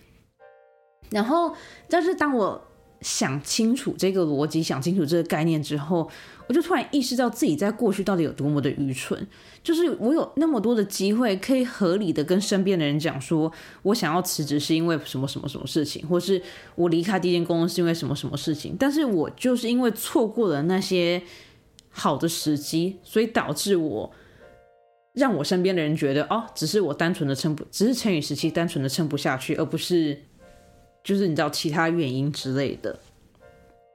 [1.11, 1.55] 然后，
[1.89, 2.61] 但是当我
[3.01, 6.11] 想清楚这个逻辑，想清楚这个概念之后，
[6.49, 9.27] 我就突然意识到自己在过去到底有多么的愚蠢。
[9.63, 13.53] 就是我有那么多的机会，可以合理的跟身边的人讲说，
[13.83, 16.41] 我想要辞职是因为什么什么什么事情，或是
[16.75, 18.75] 我离开第一间公司是因为什么什么事情。
[18.79, 21.23] 但是我就是因为错过了那些
[21.99, 24.13] 好的时机，所以导致我
[25.15, 30.23] 让我身边的人觉得，哦，只是我单纯的撑不，只是成语时期单纯的撑不下去，而不是
[31.03, 32.99] 就是你知道其他原因之类的。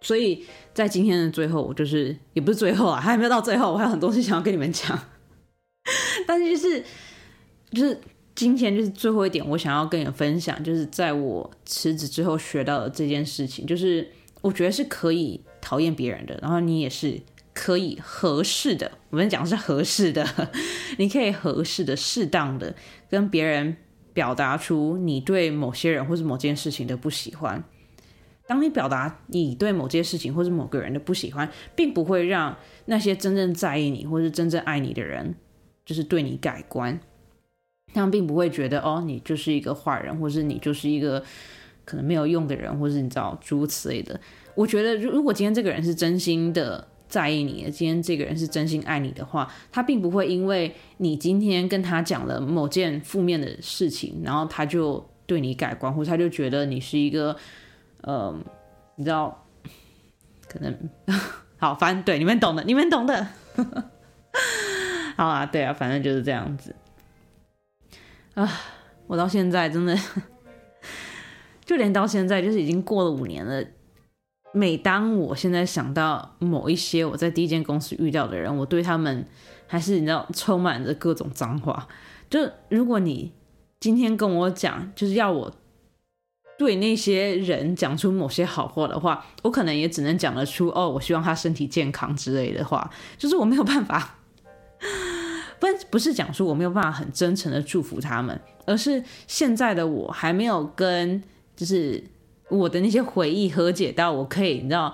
[0.02, 0.44] 所以
[0.74, 5.00] 在今天的最后，我就是也不是最后啊，还没有到最后，我还有很多事想要跟你们讲。
[6.26, 6.84] 但是就是
[7.72, 8.02] 就是
[8.34, 14.10] 今天就是最后一点，我想要跟你们分享，就是在我辞职之后学到的这件事情，就是
[14.42, 17.22] 我觉得是可以讨厌别人的，然后你也是
[17.54, 18.92] 可以合适的。
[19.10, 20.26] 我们讲的是合适的，
[20.98, 22.76] 你可以合适的、适当的
[23.10, 23.78] 跟别人
[24.14, 27.64] 表达出你对某些人或是某件事情的不喜欢。
[28.48, 35.36] 当你表达你对某件事情或是某个人的不喜欢，并不会让那些真正在意你或是真正爱你的人。
[35.84, 36.98] 就是对你改观，
[37.92, 41.22] 他们并不会觉得哦，你就是一个坏人，或是你就是一个
[41.84, 44.18] 可能没有用的人，或是你知道诸如此类的。
[44.54, 57.36] 我觉得，如如果今天这个人是真心的在意你，今天这个人是真心爱你的话，他并不会因为你今天跟他讲了某件负面的事情，然后他就对你改观，或他就觉得你是一个，
[58.04, 58.34] 呃，
[58.96, 59.46] 你知道，
[60.48, 60.74] 可能
[61.58, 63.28] 好，反正对你们懂的，你们懂的。
[65.18, 66.74] 好啊，对啊，反正就是这样子
[68.36, 68.50] 啊。
[69.08, 69.94] 我到现在真的，
[71.66, 73.62] 就连到现在，就是已经过了五年了。
[74.54, 79.26] 每当我现在想到某一些我在第一间公司遇到的人，我对他们
[79.68, 81.88] 还是你知道充满着各种脏话。
[82.30, 82.40] 就
[82.70, 83.32] 如果你
[83.80, 85.54] 今天跟我讲，就是要我
[86.58, 94.18] 对那些人讲出某些好话的话，我可能也只能讲得出哦，我希望他身体健康之类的话，就是我没有办法。
[95.60, 101.22] 不不是讲说我没有办法很真诚的祝福他们，而是现在的我还没有跟
[101.56, 102.04] 就是
[102.52, 104.94] 我的那些回忆和解到，我可以你知道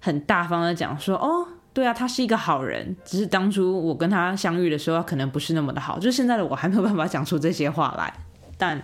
[0.00, 5.98] 很大方的讲说哦，对啊，他是一个好人，只是当初我跟他相遇的时候，可能不是那么的好。
[5.98, 8.12] 就是现在的我还没有办法讲出这些话来，
[8.58, 8.82] 但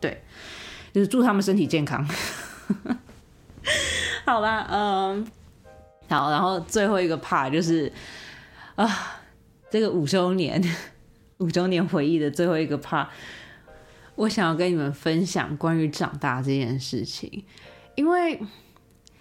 [0.00, 0.22] 对，
[0.92, 2.06] 就是祝他们身体健康。
[4.26, 5.26] 好吧，嗯，
[6.08, 7.92] 好，然后最后一个 part 就是
[8.74, 9.16] 啊。
[9.72, 10.60] 这个五周年，
[11.38, 13.06] 五周年回忆的最后一个 part，
[14.20, 17.42] 我想要跟你们分享关于长大这件事情。
[17.94, 18.38] 因为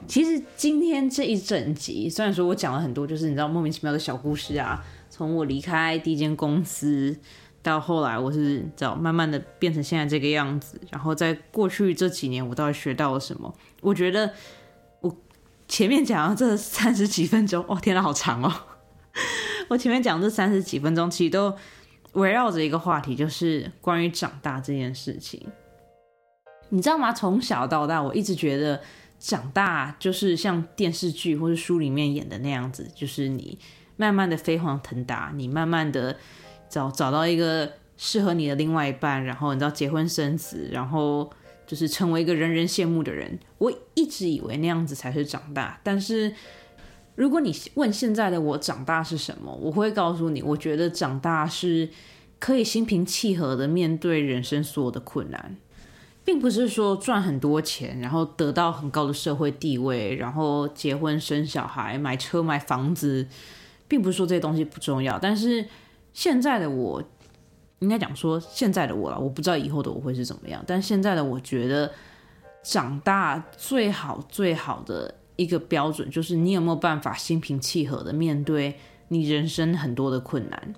[0.05, 7.17] 其实今天这一整集，虽然说我讲了很多，就是你知道莫名其妙的小故事啊，从我离开第一间公司
[7.63, 10.77] 到后来，我是知道慢慢的变成现在这个样子。
[10.91, 13.55] 然后在过去这几年，我到底学到了什么？
[13.79, 14.33] 我觉得
[14.99, 15.15] 我
[15.69, 18.53] 前面讲这三十几分钟，哦，天哪，好长哦！
[19.69, 21.55] 我前面讲这三十几分钟，其实都
[22.13, 25.45] 围绕着一个话题，就是关于长大这件事情。
[26.69, 27.13] 你知道吗？
[27.13, 28.81] 从小到大，我一直觉得
[29.19, 33.57] 长大就是像电视剧或者书里面演的那样子，就是你
[33.95, 36.17] 慢慢的飞黄腾达，你慢慢的
[36.69, 41.31] 找找到一个适合你的另外一半，然后你知道结婚生子，然后
[41.65, 43.39] 就是成为一个人人羡慕的人。
[43.57, 46.33] 我一直以为那样子才是长大，但是。
[47.19, 51.89] 如果你问现在的我长大是什么，我会告诉你，我觉得长大是
[52.39, 55.57] 可以心平气和的面对人生所有的困难，
[56.23, 63.27] 并不是说赚很多钱，然后得到很高的社会地位，然后结婚生小孩、买车买房子，
[63.89, 65.19] 并不是说这些东西不重要。
[65.19, 65.65] 但是
[66.13, 67.03] 现在的我，
[67.79, 70.63] 应该讲说现在的我了，我不知道以后的我会是怎么样。
[70.65, 71.91] 但现在的我觉得，
[72.63, 75.15] 长大最好最好的。
[75.39, 78.75] 一个标准就是你有没有办法心平气和的面对
[79.07, 80.73] 你人生很多的困难。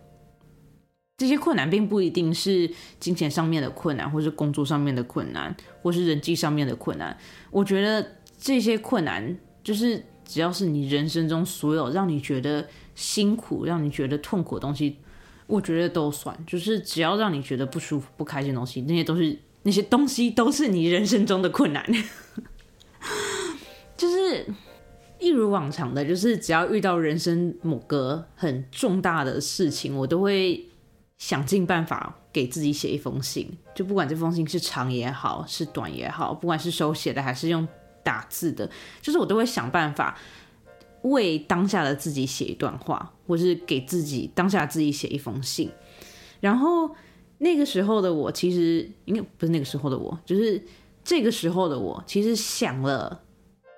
[1.18, 7.18] 这些困难并不一定是金钱上面的困难，或是工作上面的困难，或是人际上面的困难。
[7.50, 8.06] 我觉得
[8.38, 14.98] 这些困难就是只要是你人生中所有让你觉得辛苦、让你觉得痛苦的东西，
[15.48, 16.38] 我觉得都算。
[16.46, 21.84] 就是只要让你觉得不舒服、不开心的东西，那些都是那些东西都是你人生中的困难。
[24.02, 24.44] 就是
[25.20, 30.68] 一如往常的，就是只要遇到人生某个很重大的事情，我都会
[31.20, 33.56] 想尽办法给自己写一封信。
[33.76, 37.68] 就不管这封信是长也好，是短也好，不管是手写的还是用
[38.02, 38.68] 打字的，
[39.04, 40.18] 就是我都会想办法
[41.04, 45.70] 为当下的自己写一段话，或是给自己当下自己写一封信。
[46.40, 46.90] 然后
[47.38, 50.60] 那个时候的我，其实应该不是那个时候的我，就是
[51.04, 53.22] 这个时候的我，其实想了。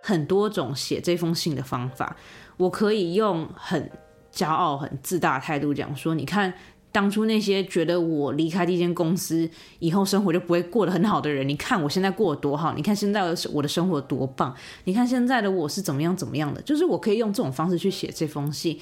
[0.06, 2.16] 很多种写这封信的方法。
[2.58, 3.90] 我可以用很
[4.32, 6.54] 骄傲、很自大的态度讲说：“你看，
[6.92, 9.50] 当初那些觉得我离开这间公司
[9.80, 18.78] 以后生活就不会过得很好的人，你看我现在过得多好，你看现在我的生活多棒，你看现在的我是怎么样怎么样的。”就是我可以用这种方式去写这封信。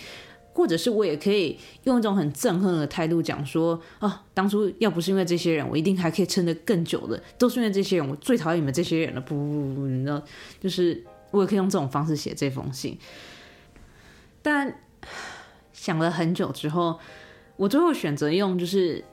[0.54, 9.22] 或者是我也可以用一种很憎恨的态度讲说啊，当初要不是因为这些人，我一定还可以撑得更久的，都是因为这些人，我最讨厌你们这些人了。
[9.22, 10.22] 不不不，你知道，
[10.60, 12.98] 就是我也可以用这种方式写这封信。
[14.42, 14.82] 但
[15.72, 17.00] 想了很久之后，
[17.56, 19.04] 我最后选择用就是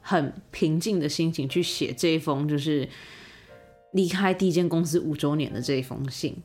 [0.00, 2.88] 很平静的心情去写这一封，就是
[3.92, 6.36] 离开第一间公司五周年的这一封信。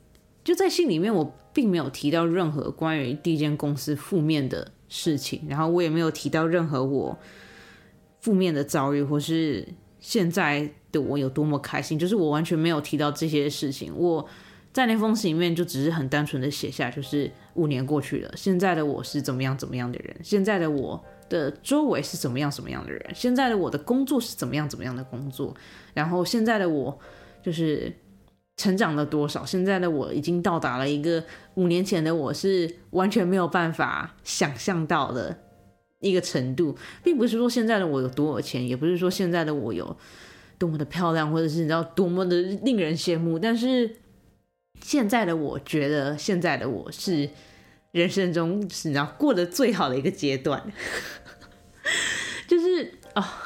[0.50, 7.16] 就在信里面，我并没有提到任何关于第一间公司负面的事情，然后我也没有提到任何我
[8.20, 9.64] 负面的遭遇，或是
[10.00, 13.96] 现在的我有多么开心，就是我完全没有提到这些事情。
[13.96, 14.28] 我
[14.74, 25.56] 在那封信里面就只是很单纯的写下，就是五年过去了，现在的我是怎么样怎么样的人，现在的我的周围是怎么样什么样的人，现在的我的工作是怎么样怎么样的工作，
[25.94, 26.98] 然后现在的我
[27.44, 27.96] 就是。
[28.60, 29.46] 成长了多少？
[29.46, 35.34] 现在的我已经到达了一个五年前的我是完全没有办法想象到的
[36.02, 39.96] 一个程度，并不是说现在的我有多有钱，也不是说现在的我有
[40.58, 43.40] 多么的漂亮，或者是你知道多么的令人羡慕。
[43.40, 43.96] 但是
[44.82, 47.30] 现在的我觉得，现在的我是
[47.94, 50.70] 人生中你知道过得最好的一个阶段，
[52.46, 53.42] 就是啊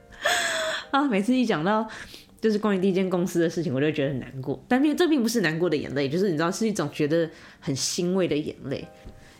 [0.92, 1.88] 啊，每次一讲到。
[2.40, 4.62] 就是关于第一间公司的事情，我就觉得很难过。
[4.68, 7.28] 但并这并不是难过的眼泪，就是你知道，是一种觉得
[7.60, 8.86] 很欣慰的眼泪，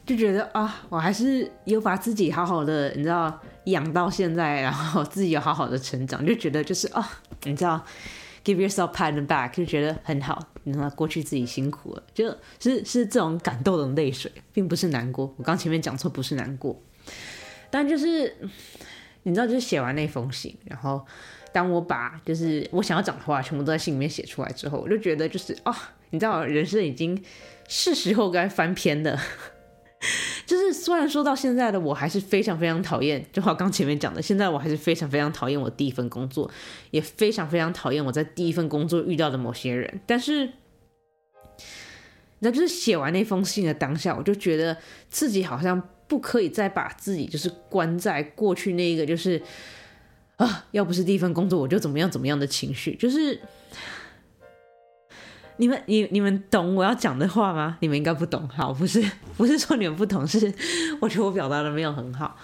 [0.04, 7.06] 就觉得啊，我还是有把自己好好的，你知道，养到现在，然后自己有好好的成长，就觉得就是啊，
[7.44, 7.84] 你知道
[8.44, 10.38] ，give yourself pat on back，就觉得很好。
[10.64, 12.26] 你知道，过去自己辛苦了，就
[12.58, 15.32] 是是这种感动的泪水，并不是难过。
[15.36, 16.82] 我刚前面讲错，不是难过，
[17.70, 18.36] 但就是
[19.22, 21.06] 你知道，就是写完那封信，然后。
[21.56, 25.74] 当我把就是我想要讲的话全部都在信里面写出来之后，我就觉得就是啊，
[26.10, 27.18] 你知道，人生已经
[27.66, 29.18] 是时候该翻篇了。
[30.44, 36.50] 就是虽然说到现在的我还是非常非常讨厌，就好刚前面讲的，现在我还是非常非常讨厌我第一份工作，
[36.90, 39.98] 也非常非常讨厌我在第一份工作遇到的某些人。
[40.04, 40.50] 但是，
[42.40, 44.76] 那就是写完那封信的当下，我就觉得
[45.08, 49.40] 自己好像不可以再把自己就是关在过去那一个就是。
[50.36, 53.40] 啊，要不是第一份工作，我就怎么样怎么样的情绪，就是
[55.56, 57.78] 你们你你们懂我要讲的话吗？
[57.80, 59.02] 你们应该不懂，好，不是
[59.38, 60.52] 不是说你们不懂，是
[61.00, 62.36] 我觉得我表达的没有很好，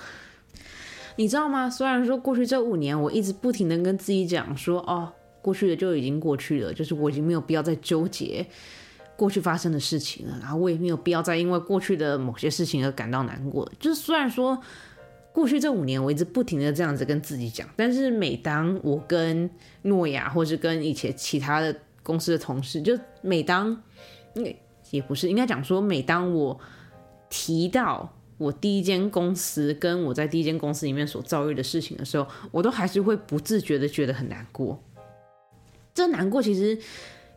[1.17, 1.69] 你知道吗？
[1.69, 5.13] 虽然说过去这五年，我一直不停的跟自己讲说，哦，
[5.43, 8.47] 过去的就已经过去了，就是我已经没有必要再纠结
[9.17, 14.59] 过去发生的事情了，然后我也没有必要再因为过去的某些事情而感到难过就是虽然说。
[15.33, 19.49] 过去这五年，我一直不停的这样子跟自己讲，但是每当我跟
[19.83, 23.83] 诺亚，或是跟以前其他的公司的同事，就每当，
[24.35, 24.55] 也
[24.91, 26.61] 也不是应该讲说，每当我
[27.31, 34.79] 提到我第一间公司跟我在第一间公司里面所遭遇的事情的时候，我都还是会不自觉的觉得很难过。
[35.95, 36.79] 这难过其实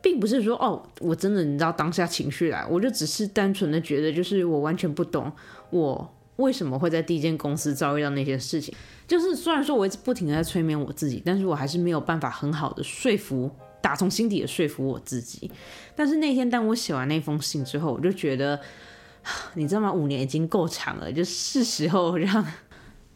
[0.01, 5.31] 并不是说哦，我真的你知道当下情绪来，我就只是单纯的觉得，就是我完全不懂
[5.69, 6.11] 我。
[6.37, 8.73] 为什么会在第一间公司遭遇到那些事情？
[9.07, 13.49] 就是虽然说我一直不停的在催眠我自己，但是我还是没有办法很好的说服，
[13.81, 15.49] 打从心底的说服我自己。
[15.95, 18.59] 但是那天当我写完那封信之后，我就觉得，
[19.55, 19.93] 你知道吗？
[19.93, 22.45] 五年已经够长了，就是时候让，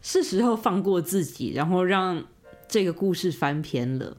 [0.00, 2.24] 是时候放过自己，然后让
[2.68, 4.16] 这个故事翻篇了。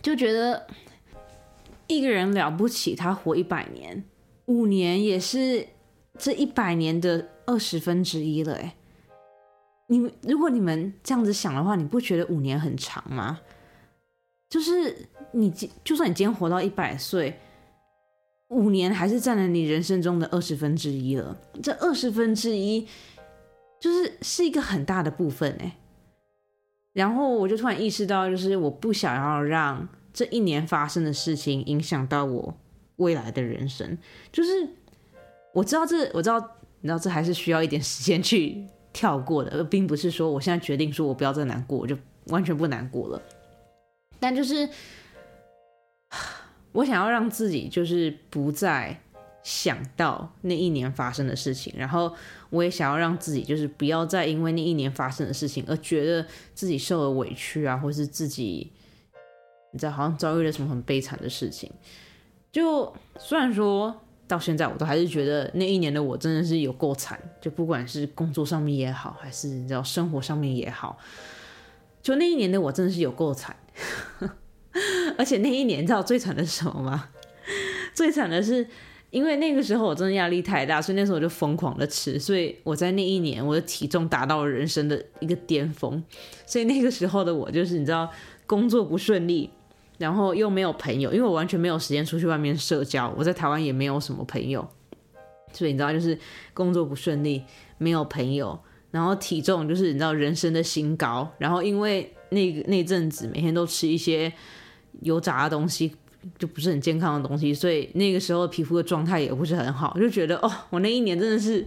[0.00, 0.66] 就觉得
[1.88, 4.04] 一个人了不起，他活一百年，
[4.46, 5.66] 五年也是
[6.16, 7.30] 这一百年的。
[7.50, 8.76] 二十分之一了，哎，
[9.88, 13.40] 你们如果你们这样子想的话，你不觉得五年很长吗？
[14.48, 15.50] 就是你
[15.82, 17.40] 就算你今天活到一百岁，
[18.50, 21.36] 五年还是占了你人生中的二十分之一了。
[21.60, 22.86] 这二十分之一
[23.80, 25.76] 就是是一个很大的部分，哎。
[26.92, 32.54] 然后我就突然意识到，就是我不想要让这一年发生的事情影响到我
[32.96, 33.98] 未来的人生。
[34.30, 34.50] 就是
[35.52, 36.56] 我知道这，我知道。
[36.80, 43.22] 你知道这还是需要一点时间去跳过的，而并不是说我现在决定说我不要再难过，我就完全不难过了。
[44.18, 44.68] 但就是
[46.72, 49.00] 我想要让自己就是不再
[49.42, 52.14] 想到那一年发生的事情，然后
[52.50, 58.70] 我也想要让自己就是不要再因为那一年发生的事情而觉得自己受了委屈啊，或是自己
[59.72, 61.70] 你知道好像遭遇了什么很悲惨的事情。
[62.52, 70.96] 就虽然说到现在，我都还是觉得那一年的我真的是有够惨，就不管是工作上面也好，还是你知道生活上面也好，
[72.00, 73.56] 就那一年的我真的是有够惨。
[75.18, 77.08] 而且那一年，你知道最惨的是什么吗？
[77.92, 78.64] 最惨的是，
[79.10, 86.00] 因为那个时候我真的压力太大，所以那时候我就疯狂的吃，所以我在那一年我的体重达到了人生的一个巅峰。
[86.46, 88.08] 所以那个时候的我，就是你知道
[88.46, 89.50] 工作不顺利。
[90.00, 93.12] 然后又没有朋友，因为我完全没有时间出去外面社交。
[93.18, 94.66] 我在台湾也没有什么朋友，
[95.52, 96.18] 所以你知道，就是
[96.54, 97.44] 工作不顺利，
[97.76, 98.58] 没有朋友，
[98.90, 101.30] 然后体重就是你知道人生的新高。
[101.36, 104.32] 然后因为那那阵子每天都吃一些
[105.02, 105.94] 油炸的东西，
[106.38, 111.66] 就不是很健康的东西，所以那个时候皮肤的状态也不是很好，就觉得哦，我那一年真的是，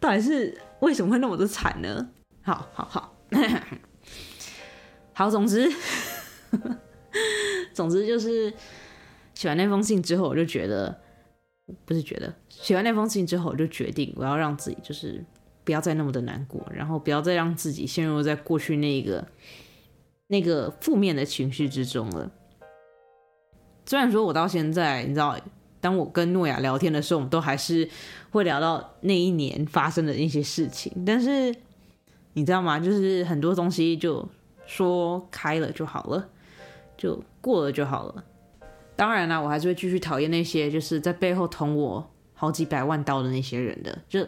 [0.00, 2.08] 到底是为什么会那么的惨呢？
[2.40, 3.14] 好好好，
[5.12, 5.70] 好， 总之。
[7.72, 8.52] 总之就是
[9.34, 11.00] 写完那封信之后，我就觉得
[11.84, 15.24] 不是觉得写完那封信之后，我就决定我要让自己就是
[15.64, 19.26] 不要再那么的难过，然后不要再让自己陷入在过去那个
[20.28, 22.30] 那个负面的情绪之中了。
[23.86, 25.38] 虽然说我到现在，你知道，
[25.80, 27.88] 当我跟诺亚聊天的时候，我们都还是
[28.30, 31.54] 会聊到那一年发生的一些事情，但是
[32.32, 32.78] 你知道吗？
[32.78, 34.26] 就是很多东西就
[34.66, 36.30] 说开了就好了。
[37.04, 38.24] 就过了就好了。
[38.96, 43.98] 当然啦，我还是会继续讨厌那些就是在背后捅我好几百万刀的那些人的。
[44.08, 44.26] 就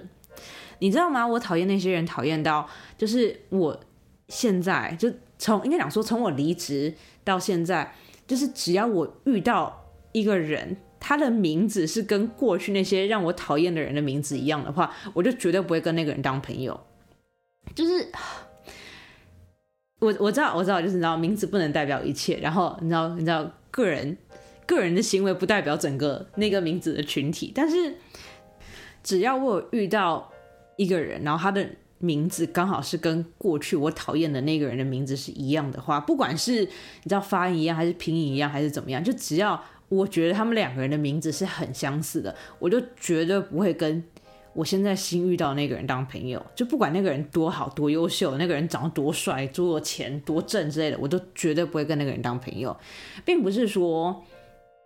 [0.81, 1.27] 你知道吗？
[1.27, 2.69] 我讨厌那些人，讨厌到
[2.99, 3.81] 就是我
[4.29, 6.93] 现在就从应该讲说，从我离职
[7.25, 7.95] 到现在，
[8.27, 16.79] 就是只要我遇到一个人，他的名字是跟过去那些让我讨厌的人的名字一样的话，我就绝对不会跟那个人当朋友。
[17.75, 18.13] 就是。
[19.99, 24.17] 我我知道我知道，就是你知道名字不能代表一切，然后你知道你知道个人
[24.67, 27.95] 个人的行为不代表整个那个名字的群体，但是
[29.03, 30.31] 只要我遇到
[30.77, 31.67] 一个人，然后他的
[31.99, 44.05] 名字刚好是跟过去我讨厌的那个人的名字是一样的话，不管是你知道发音一样，还是拼音一样，还是怎么样，就只要我觉得他们两个人的名字是很相似的，我就绝对不会跟。
[44.57, 52.75] 我现在新遇到那个人当朋友，就不管那个人多好多优秀，那个人长得多帅、多有钱、多正之类的，我都绝对不会跟那个人当朋友，
[53.23, 54.25] 并不是说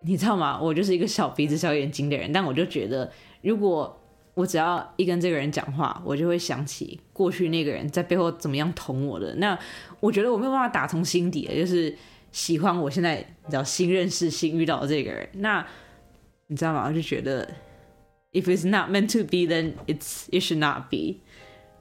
[0.02, 0.60] 你知道吗？
[0.60, 3.08] 我就是一个小鼻子小眼睛的人，但我就觉得，
[3.42, 3.96] 如果
[4.34, 9.56] 我只要一跟这个人讲话，我就会想起过去那个人在背后怎么样捅我的，那
[10.00, 11.96] 我觉得我没有办法打从心底的，就是
[12.32, 15.64] 喜欢我现在你知道新认识、新遇到的这个人，那
[16.48, 16.86] 你知道吗？
[16.88, 17.48] 我就觉得。
[18.32, 21.20] If it's not meant to be, then it's it should not be。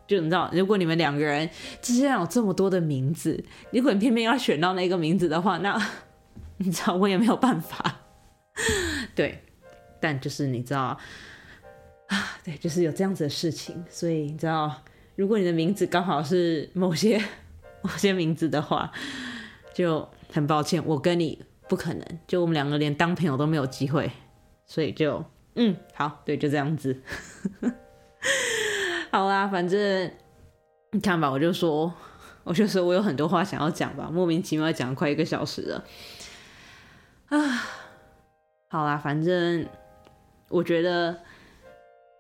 [0.08, 1.48] 就你知道，如果你们两个人
[1.84, 5.80] 之间有这么多的名字，如果你偏偏要选到那个名字的话，那
[6.58, 8.00] 你知道我也没有办法。
[9.14, 9.44] 对，
[10.00, 10.98] 但就是你知道
[12.08, 14.82] 啊， 对，就是有这样子的事情，所以你知道，
[15.16, 17.24] 如果你的名字刚好是某些
[17.84, 18.92] 某些名字的话，
[19.76, 24.12] 就很抱歉，我跟你不可能，就我们两个连当朋友都没有机会，
[24.66, 25.24] 所以就。
[25.62, 27.02] 嗯，好，对，就这样子。
[29.12, 30.10] 好啦，反正
[30.92, 31.94] 你看吧，我就说，
[32.46, 35.84] 我就说我有很多话想要讲吧，莫名其妙讲快一个小时了。
[37.26, 37.38] 啊，
[38.70, 39.68] 好啦，反正
[40.48, 41.20] 我觉得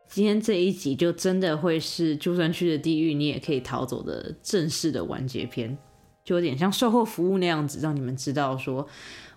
[0.09, 5.77] 今天这一集就真的会是就算去的地狱，你也可以逃走的正式的完结篇，
[6.25, 8.85] 就有点像售后服务那样子，让你们知道说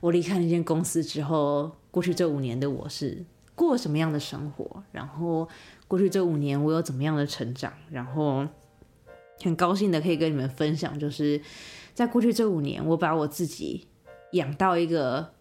[0.01, 3.25] 我离开那间公司之后，过去这五年的我是。
[3.67, 4.83] 过什么样的生活？
[4.93, 5.49] 然后
[5.87, 7.73] 过去这五年我有怎么样的成长？
[7.91, 8.47] 然后
[9.41, 11.41] 很高兴的可以跟你们分享，就是
[11.95, 13.87] 在过去这五年，我把我自己
[14.33, 15.33] 养到一个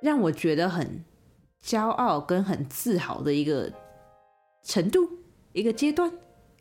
[0.00, 1.04] 让我觉得很
[1.64, 3.72] 骄傲跟很自豪的一个
[4.62, 5.08] 程度，
[5.52, 6.12] 一个阶段。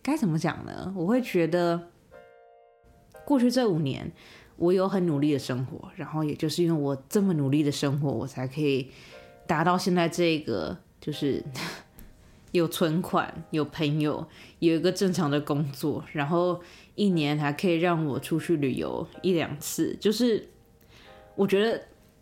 [0.02, 0.94] 该怎么讲呢？
[0.96, 1.90] 我会觉得
[3.26, 4.12] 过去这五年
[4.56, 8.92] 我有很努力的生活，然后也就是因为我这么努力的生活，我才可以。
[9.48, 11.44] 达到现在这个，就是
[12.52, 14.26] 有存款、有朋友、
[14.60, 16.62] 有一个正常的工作，然后
[16.96, 19.96] 一年还可以让我出去旅游一两次。
[20.00, 20.48] 就是
[21.36, 21.82] 我觉得，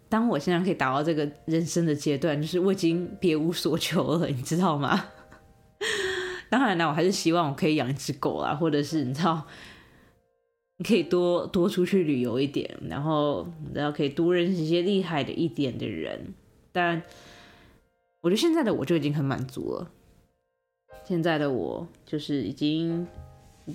[0.09, 5.05] 当我现在可以达到这个人生的阶段，就是我已经别无所求了，你知道吗？
[6.49, 9.45] 当然了，我还是希望我可以养一只狗啊，或者是你知道，
[10.77, 16.33] 你可以多多出去旅游一点，然后然后可以多认识一些厉害的一点的人。
[16.75, 17.01] 但
[18.19, 19.89] 我觉得现在的我就已经很满足了。
[21.05, 23.07] 现在的我就是已经，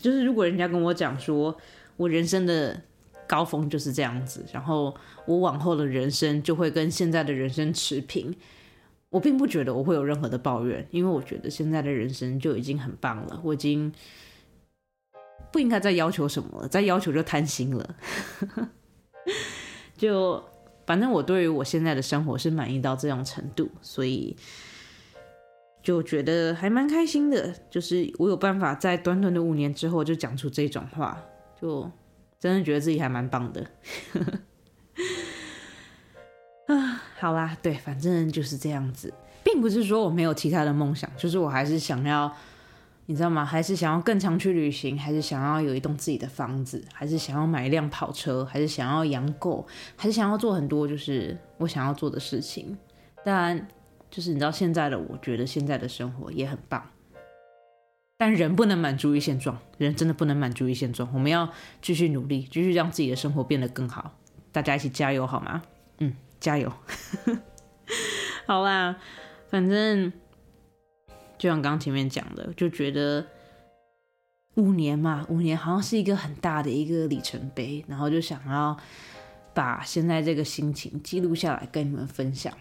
[0.03, 1.57] 就是如果人家跟我讲说
[1.97, 2.79] 我人生的
[3.27, 4.95] 高峰就是这样子，然后
[5.25, 8.37] 我往后的人生就会跟现在的人生持平。
[9.09, 13.91] 我并不觉得我会有任何的抱怨，因为我觉得现在的人生就已经很棒了，我已经
[15.51, 17.97] 不应该再要求什么了，再要求就贪心了。
[19.97, 20.45] 就
[20.91, 24.37] 反正我对于我现在的生活是满意到这种程度，所以
[25.85, 27.55] 就觉得还蛮开心的。
[27.71, 31.23] 就是我有办法在短短的五年之后就讲出这种话，
[31.63, 31.89] 就
[32.41, 33.65] 真的觉得自己还蛮棒的。
[36.67, 39.15] 啊，好啦，对，反正就是这样子，
[39.45, 42.37] 并不是说我没有其他的梦想，就是我还是想要，
[43.11, 43.45] 你知道吗？
[43.45, 52.79] 还是想要更常去旅行，还是想要有一栋自己的房子，还是想要买一辆跑车，还是想要养狗，还是想要做很多就是我想要做的事情。
[53.25, 53.67] 当然，
[54.09, 56.89] 就是你知道现在的，我觉得现在的生活也很棒，
[58.17, 61.51] 但人不能满足于现状，人真的不能满足于现状，我们要
[61.83, 64.17] 继续努力，继续让自己的生活变得更好。
[64.53, 65.63] 大家一起加油好吗？
[65.99, 66.15] 嗯。
[66.39, 66.73] 加油！
[68.47, 68.97] 好啦，
[69.49, 70.13] 反正
[71.41, 73.25] 就像刚前面讲的，就觉得
[74.57, 78.77] 五年嘛，五年好像是一个很大的一个里程碑，然后就想要
[79.55, 82.53] 把现在这个心情记录下来，跟你们分享，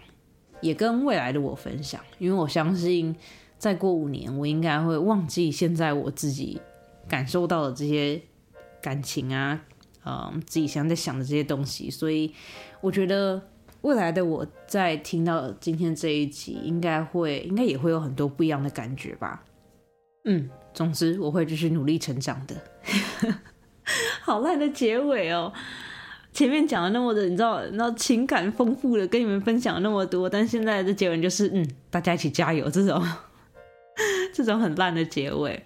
[0.62, 3.14] 也跟未来的我分享，因为我相信
[3.58, 6.58] 再过五年，我应该会忘记现在我自己
[7.06, 8.18] 感受到的这些
[8.80, 9.60] 感情啊，
[10.06, 12.32] 嗯，自己现在在想的这些东西，所以
[12.80, 13.42] 我觉得。
[13.82, 19.42] 未来的我在听到今天这一集，应该会，应该也会有很多不一样的感觉吧。
[20.24, 22.54] 嗯，总之我会继续努力成长的。
[24.20, 25.50] 好烂的结尾哦！
[26.30, 33.02] 前面讲了那么的，你知道，你知道情感丰富的跟你们分享了那么多，但现在的结尾就是，嗯，大家一起加油这种，
[34.34, 35.64] 这种很烂的结尾。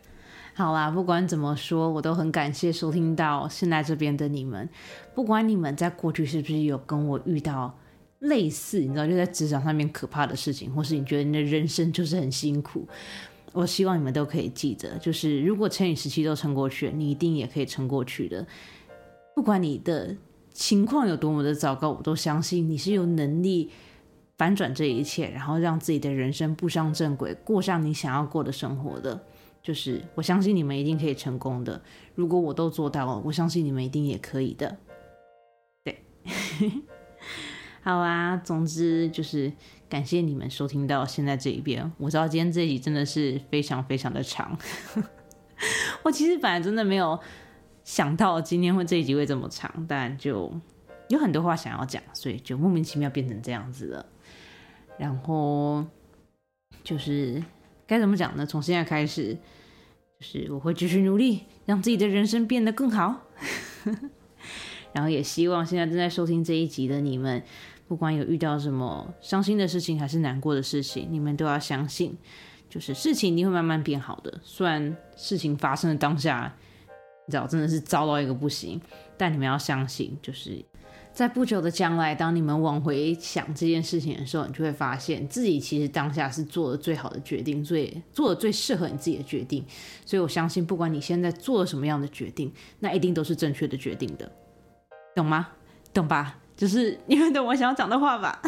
[0.55, 4.69] 好啦，不管怎么说，我都很感谢收听到现在这边的你们。
[5.15, 7.77] 不管你们在过去是不是有跟我遇到。
[8.25, 12.87] 类似，你知道，就在职场上面可怕的事情，或是你觉得你的人生就是很辛苦，
[13.53, 18.47] 我希望你们都可以记得，就是如果成语时期都撑过去，你一定也可以撑过去的。
[19.35, 20.17] 不管你的
[20.53, 23.71] 情况有多么的糟糕，我都相信你是有能力
[24.39, 29.21] 反转这一切，然后让自己的人生步上正轨，过上你想要过的生活的。
[29.63, 31.81] 就是我相信你们一定可以成功的。
[32.15, 34.77] 如果我都做到了，我相信你们一定也可以的。
[35.83, 36.03] 对。
[37.85, 39.53] 好啊，总之就是
[39.91, 41.93] 感谢你们收听到现在这一边。
[41.99, 44.57] 我知道今天这一集真的是非常非常的长，
[46.03, 47.21] 我其实本来真的没有
[47.85, 50.51] 想到今天会这一集会这么长，但就
[51.11, 54.07] 有很多话想要讲，所以就莫名其妙变成这样子了。
[54.99, 55.85] 然后
[56.83, 57.45] 就是
[57.87, 58.47] 该怎么讲呢？
[58.47, 59.35] 从现在开始，
[60.19, 63.25] 就是我会继续努力，让自己的人生变得更好。
[64.95, 67.43] 然后也希望现在正在收听这一集的你们。
[67.87, 72.17] 不管有遇到什么伤心的事情还是难过的事情，你们都要相信，
[72.69, 74.41] 就是事情一定会慢慢变好的。
[74.43, 76.55] 虽然事情发生的当下，
[77.27, 78.81] 你知道真的是糟到一个不行，
[79.17, 80.65] 但你们要相信，就是
[81.13, 89.65] 在不久的将来，当你们往回想这件事情的时候，你就会发现自己其实当下是做的最好的决定，最做的最适合你自己的决定。
[90.05, 94.33] 所以我相信，不管你现在做了什么样的决定，那一定都是正确的决定的，
[95.15, 95.51] 懂吗？
[95.93, 96.41] 懂吧？
[96.57, 98.41] 就是你们懂我想要讲的话吧？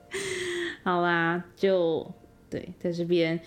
[0.84, 2.08] 好啦，就
[2.48, 3.40] 对，在这边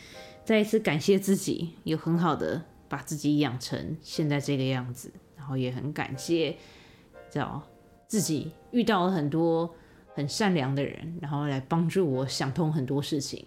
[0.44, 6.58] 再一次感谢自己，有很好的把自己养成现在这个样子，然后也很感谢，
[7.32, 7.64] 知道
[8.08, 9.74] 自己遇到了很多
[10.14, 13.46] 很善良的人，然后来帮助我想通很多事情，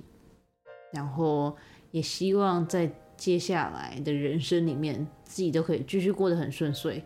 [0.93, 1.55] 然后
[1.91, 7.05] 也希望在接下来的人生里面，自己都可以继续过得很顺遂。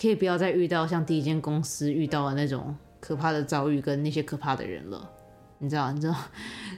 [0.00, 5.10] 可以不要再遇到像第一间公司遇到的那种可怕的遭遇跟那些可怕的人了，
[5.58, 5.92] 你知道？
[5.92, 6.14] 你知道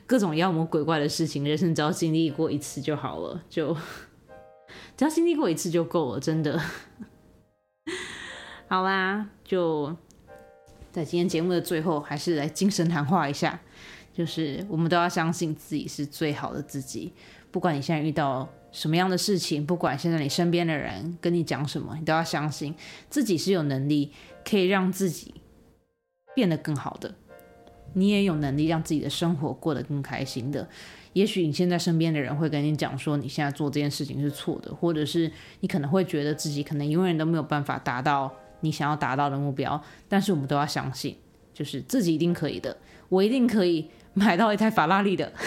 [0.07, 3.75] 各种妖魔鬼怪的事情，人生只要经历过一次就好了，就
[4.97, 6.61] 只要经历过一次就够了，真的。
[8.69, 9.97] 好啦，就
[10.93, 13.61] 在今天节目的最后，还是来精神谈话一下，
[14.13, 17.13] 就是我们都要相信自己是最好的自己，
[17.51, 18.49] 不管你现在遇到。
[18.75, 22.75] 什么样的事情，不管现在你身边的人跟你讲什么，你都要相信
[23.09, 24.11] 自己是有能力
[24.45, 25.33] 可以让自己
[26.35, 27.15] 变得更好的。
[27.93, 30.69] 你也有能力让自己的生活过得更开心的。
[31.13, 38.29] 也许你现在身边的人会跟你讲说，你现在做这件事情是错的，或者是你可能会觉得自己可能永远都没有办法达到
[38.61, 39.81] 你想要达到的目标。
[40.09, 41.17] 但是我们都要相信，
[41.53, 42.77] 就是自己一定可以的。
[43.09, 45.33] 我一定可以买到一台法拉利的。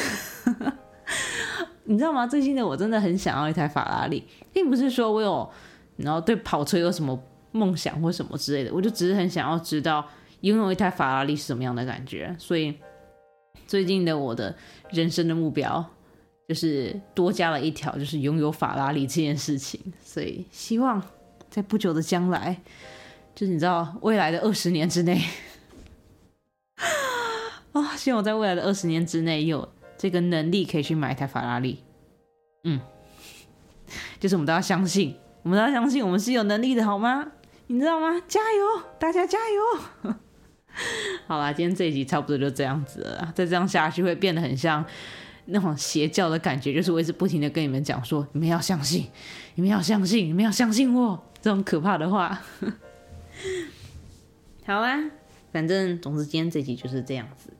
[1.89, 2.27] 你知道吗？
[2.27, 4.21] 最近的我真的很想要一台法拉利，
[4.51, 5.49] 并不是说我有，
[5.95, 7.17] 然后对跑车有什么
[7.53, 10.05] 梦想或什么之类的，我就只是很想要知道
[10.41, 12.35] 拥有一台法拉利是什么样的感觉。
[12.37, 12.75] 所以
[13.65, 14.53] 最近的我的
[14.91, 15.83] 人生的目标
[16.49, 19.79] 就是多加了一条，就是拥有法拉利这件事情。
[20.03, 21.01] 所以希望
[21.49, 22.61] 在不久的将来，
[23.33, 25.23] 就是你知道未来的二十年之内，
[27.71, 31.83] 啊，希望我在未来的二十年之内有这个能力可以去买一台法拉利。
[32.63, 32.79] 嗯，
[34.19, 35.15] 就是我们都要相信。
[35.43, 37.31] 我们都要相信我们是有能力的，好吗？
[37.67, 38.21] 你知道吗？
[38.27, 40.13] 加油，大家加油！
[41.25, 43.31] 好啦，今天这一集差不多就这样子了。
[43.33, 44.83] 再这样下去会变得很像
[45.45, 49.09] 那种邪教的感觉，就是我一直不停的跟你们讲说，你们要相信，
[49.55, 52.41] 你们要相信，你们要相信我，这种可怕的话。
[54.65, 55.01] 好啦，
[55.53, 57.51] 反正总之今天这集就是这样子，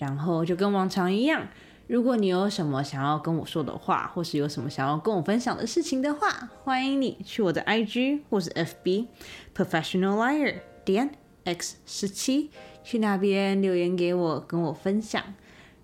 [0.00, 1.46] 然后就跟往常一样。
[1.86, 9.06] 如果你有什么想要跟我说的话，或是有什么想要跟我分享的事情的话，欢迎你去我的 IG 或是 FB
[9.54, 11.10] Professional Liar 点
[11.44, 12.50] X 十七
[12.82, 15.22] 去那边留言给我，跟我分享。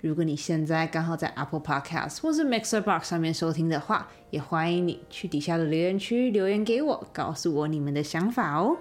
[0.01, 8.77] 如果你现在刚好在 Apple Podcast 或是 Mixer Box 上面收听的话，也欢迎你去底下的留言区留言给我，告诉我你们的想法哦。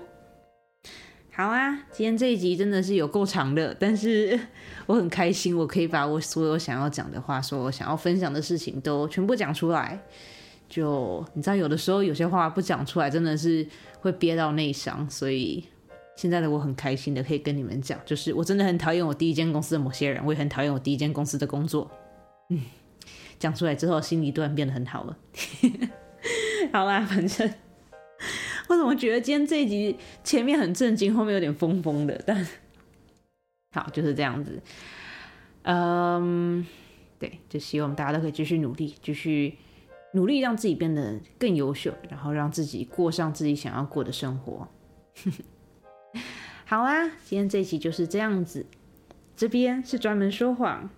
[1.36, 4.40] 好啊，今天这一集真的是有够长的，但是
[4.88, 10.00] 我很开心，我可以把我所有想要讲的话，所有想要分享的事情都全部讲出来。
[10.70, 13.68] 就你知道，有的时候有些话不讲出来，真的是
[14.00, 15.06] 会憋到内伤。
[15.10, 15.62] 所以
[16.16, 21.92] 现在的我很开心的可以跟你们讲，就是我真的很讨厌我第一间公司的某些人，我也很讨厌我第一间公司的工作。
[22.50, 22.62] 嗯，
[23.38, 25.18] 讲出来之后，心里突然变得很好了。
[26.72, 27.54] 好啦，反正。
[28.70, 32.20] 我怎么觉得今天这一集前面很震惊，后面有点疯疯的？
[32.26, 32.48] 但
[33.72, 34.62] 好，就是这样子。
[35.64, 36.66] 嗯，
[37.20, 39.58] 对，就希望大家都可以继续努力，继续
[40.14, 44.68] 努力让自己变得更优秀，然后让自己过上自己想要过的生活。
[46.66, 48.66] 好啊，今天这一集就是这样子。
[49.36, 50.90] 这边是专门说谎，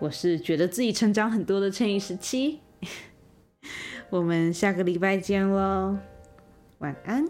[0.00, 2.58] 我是觉得自己成长很多的乘以十七。
[4.10, 5.96] 我们下个礼拜见喽。
[6.78, 7.26] 晚安。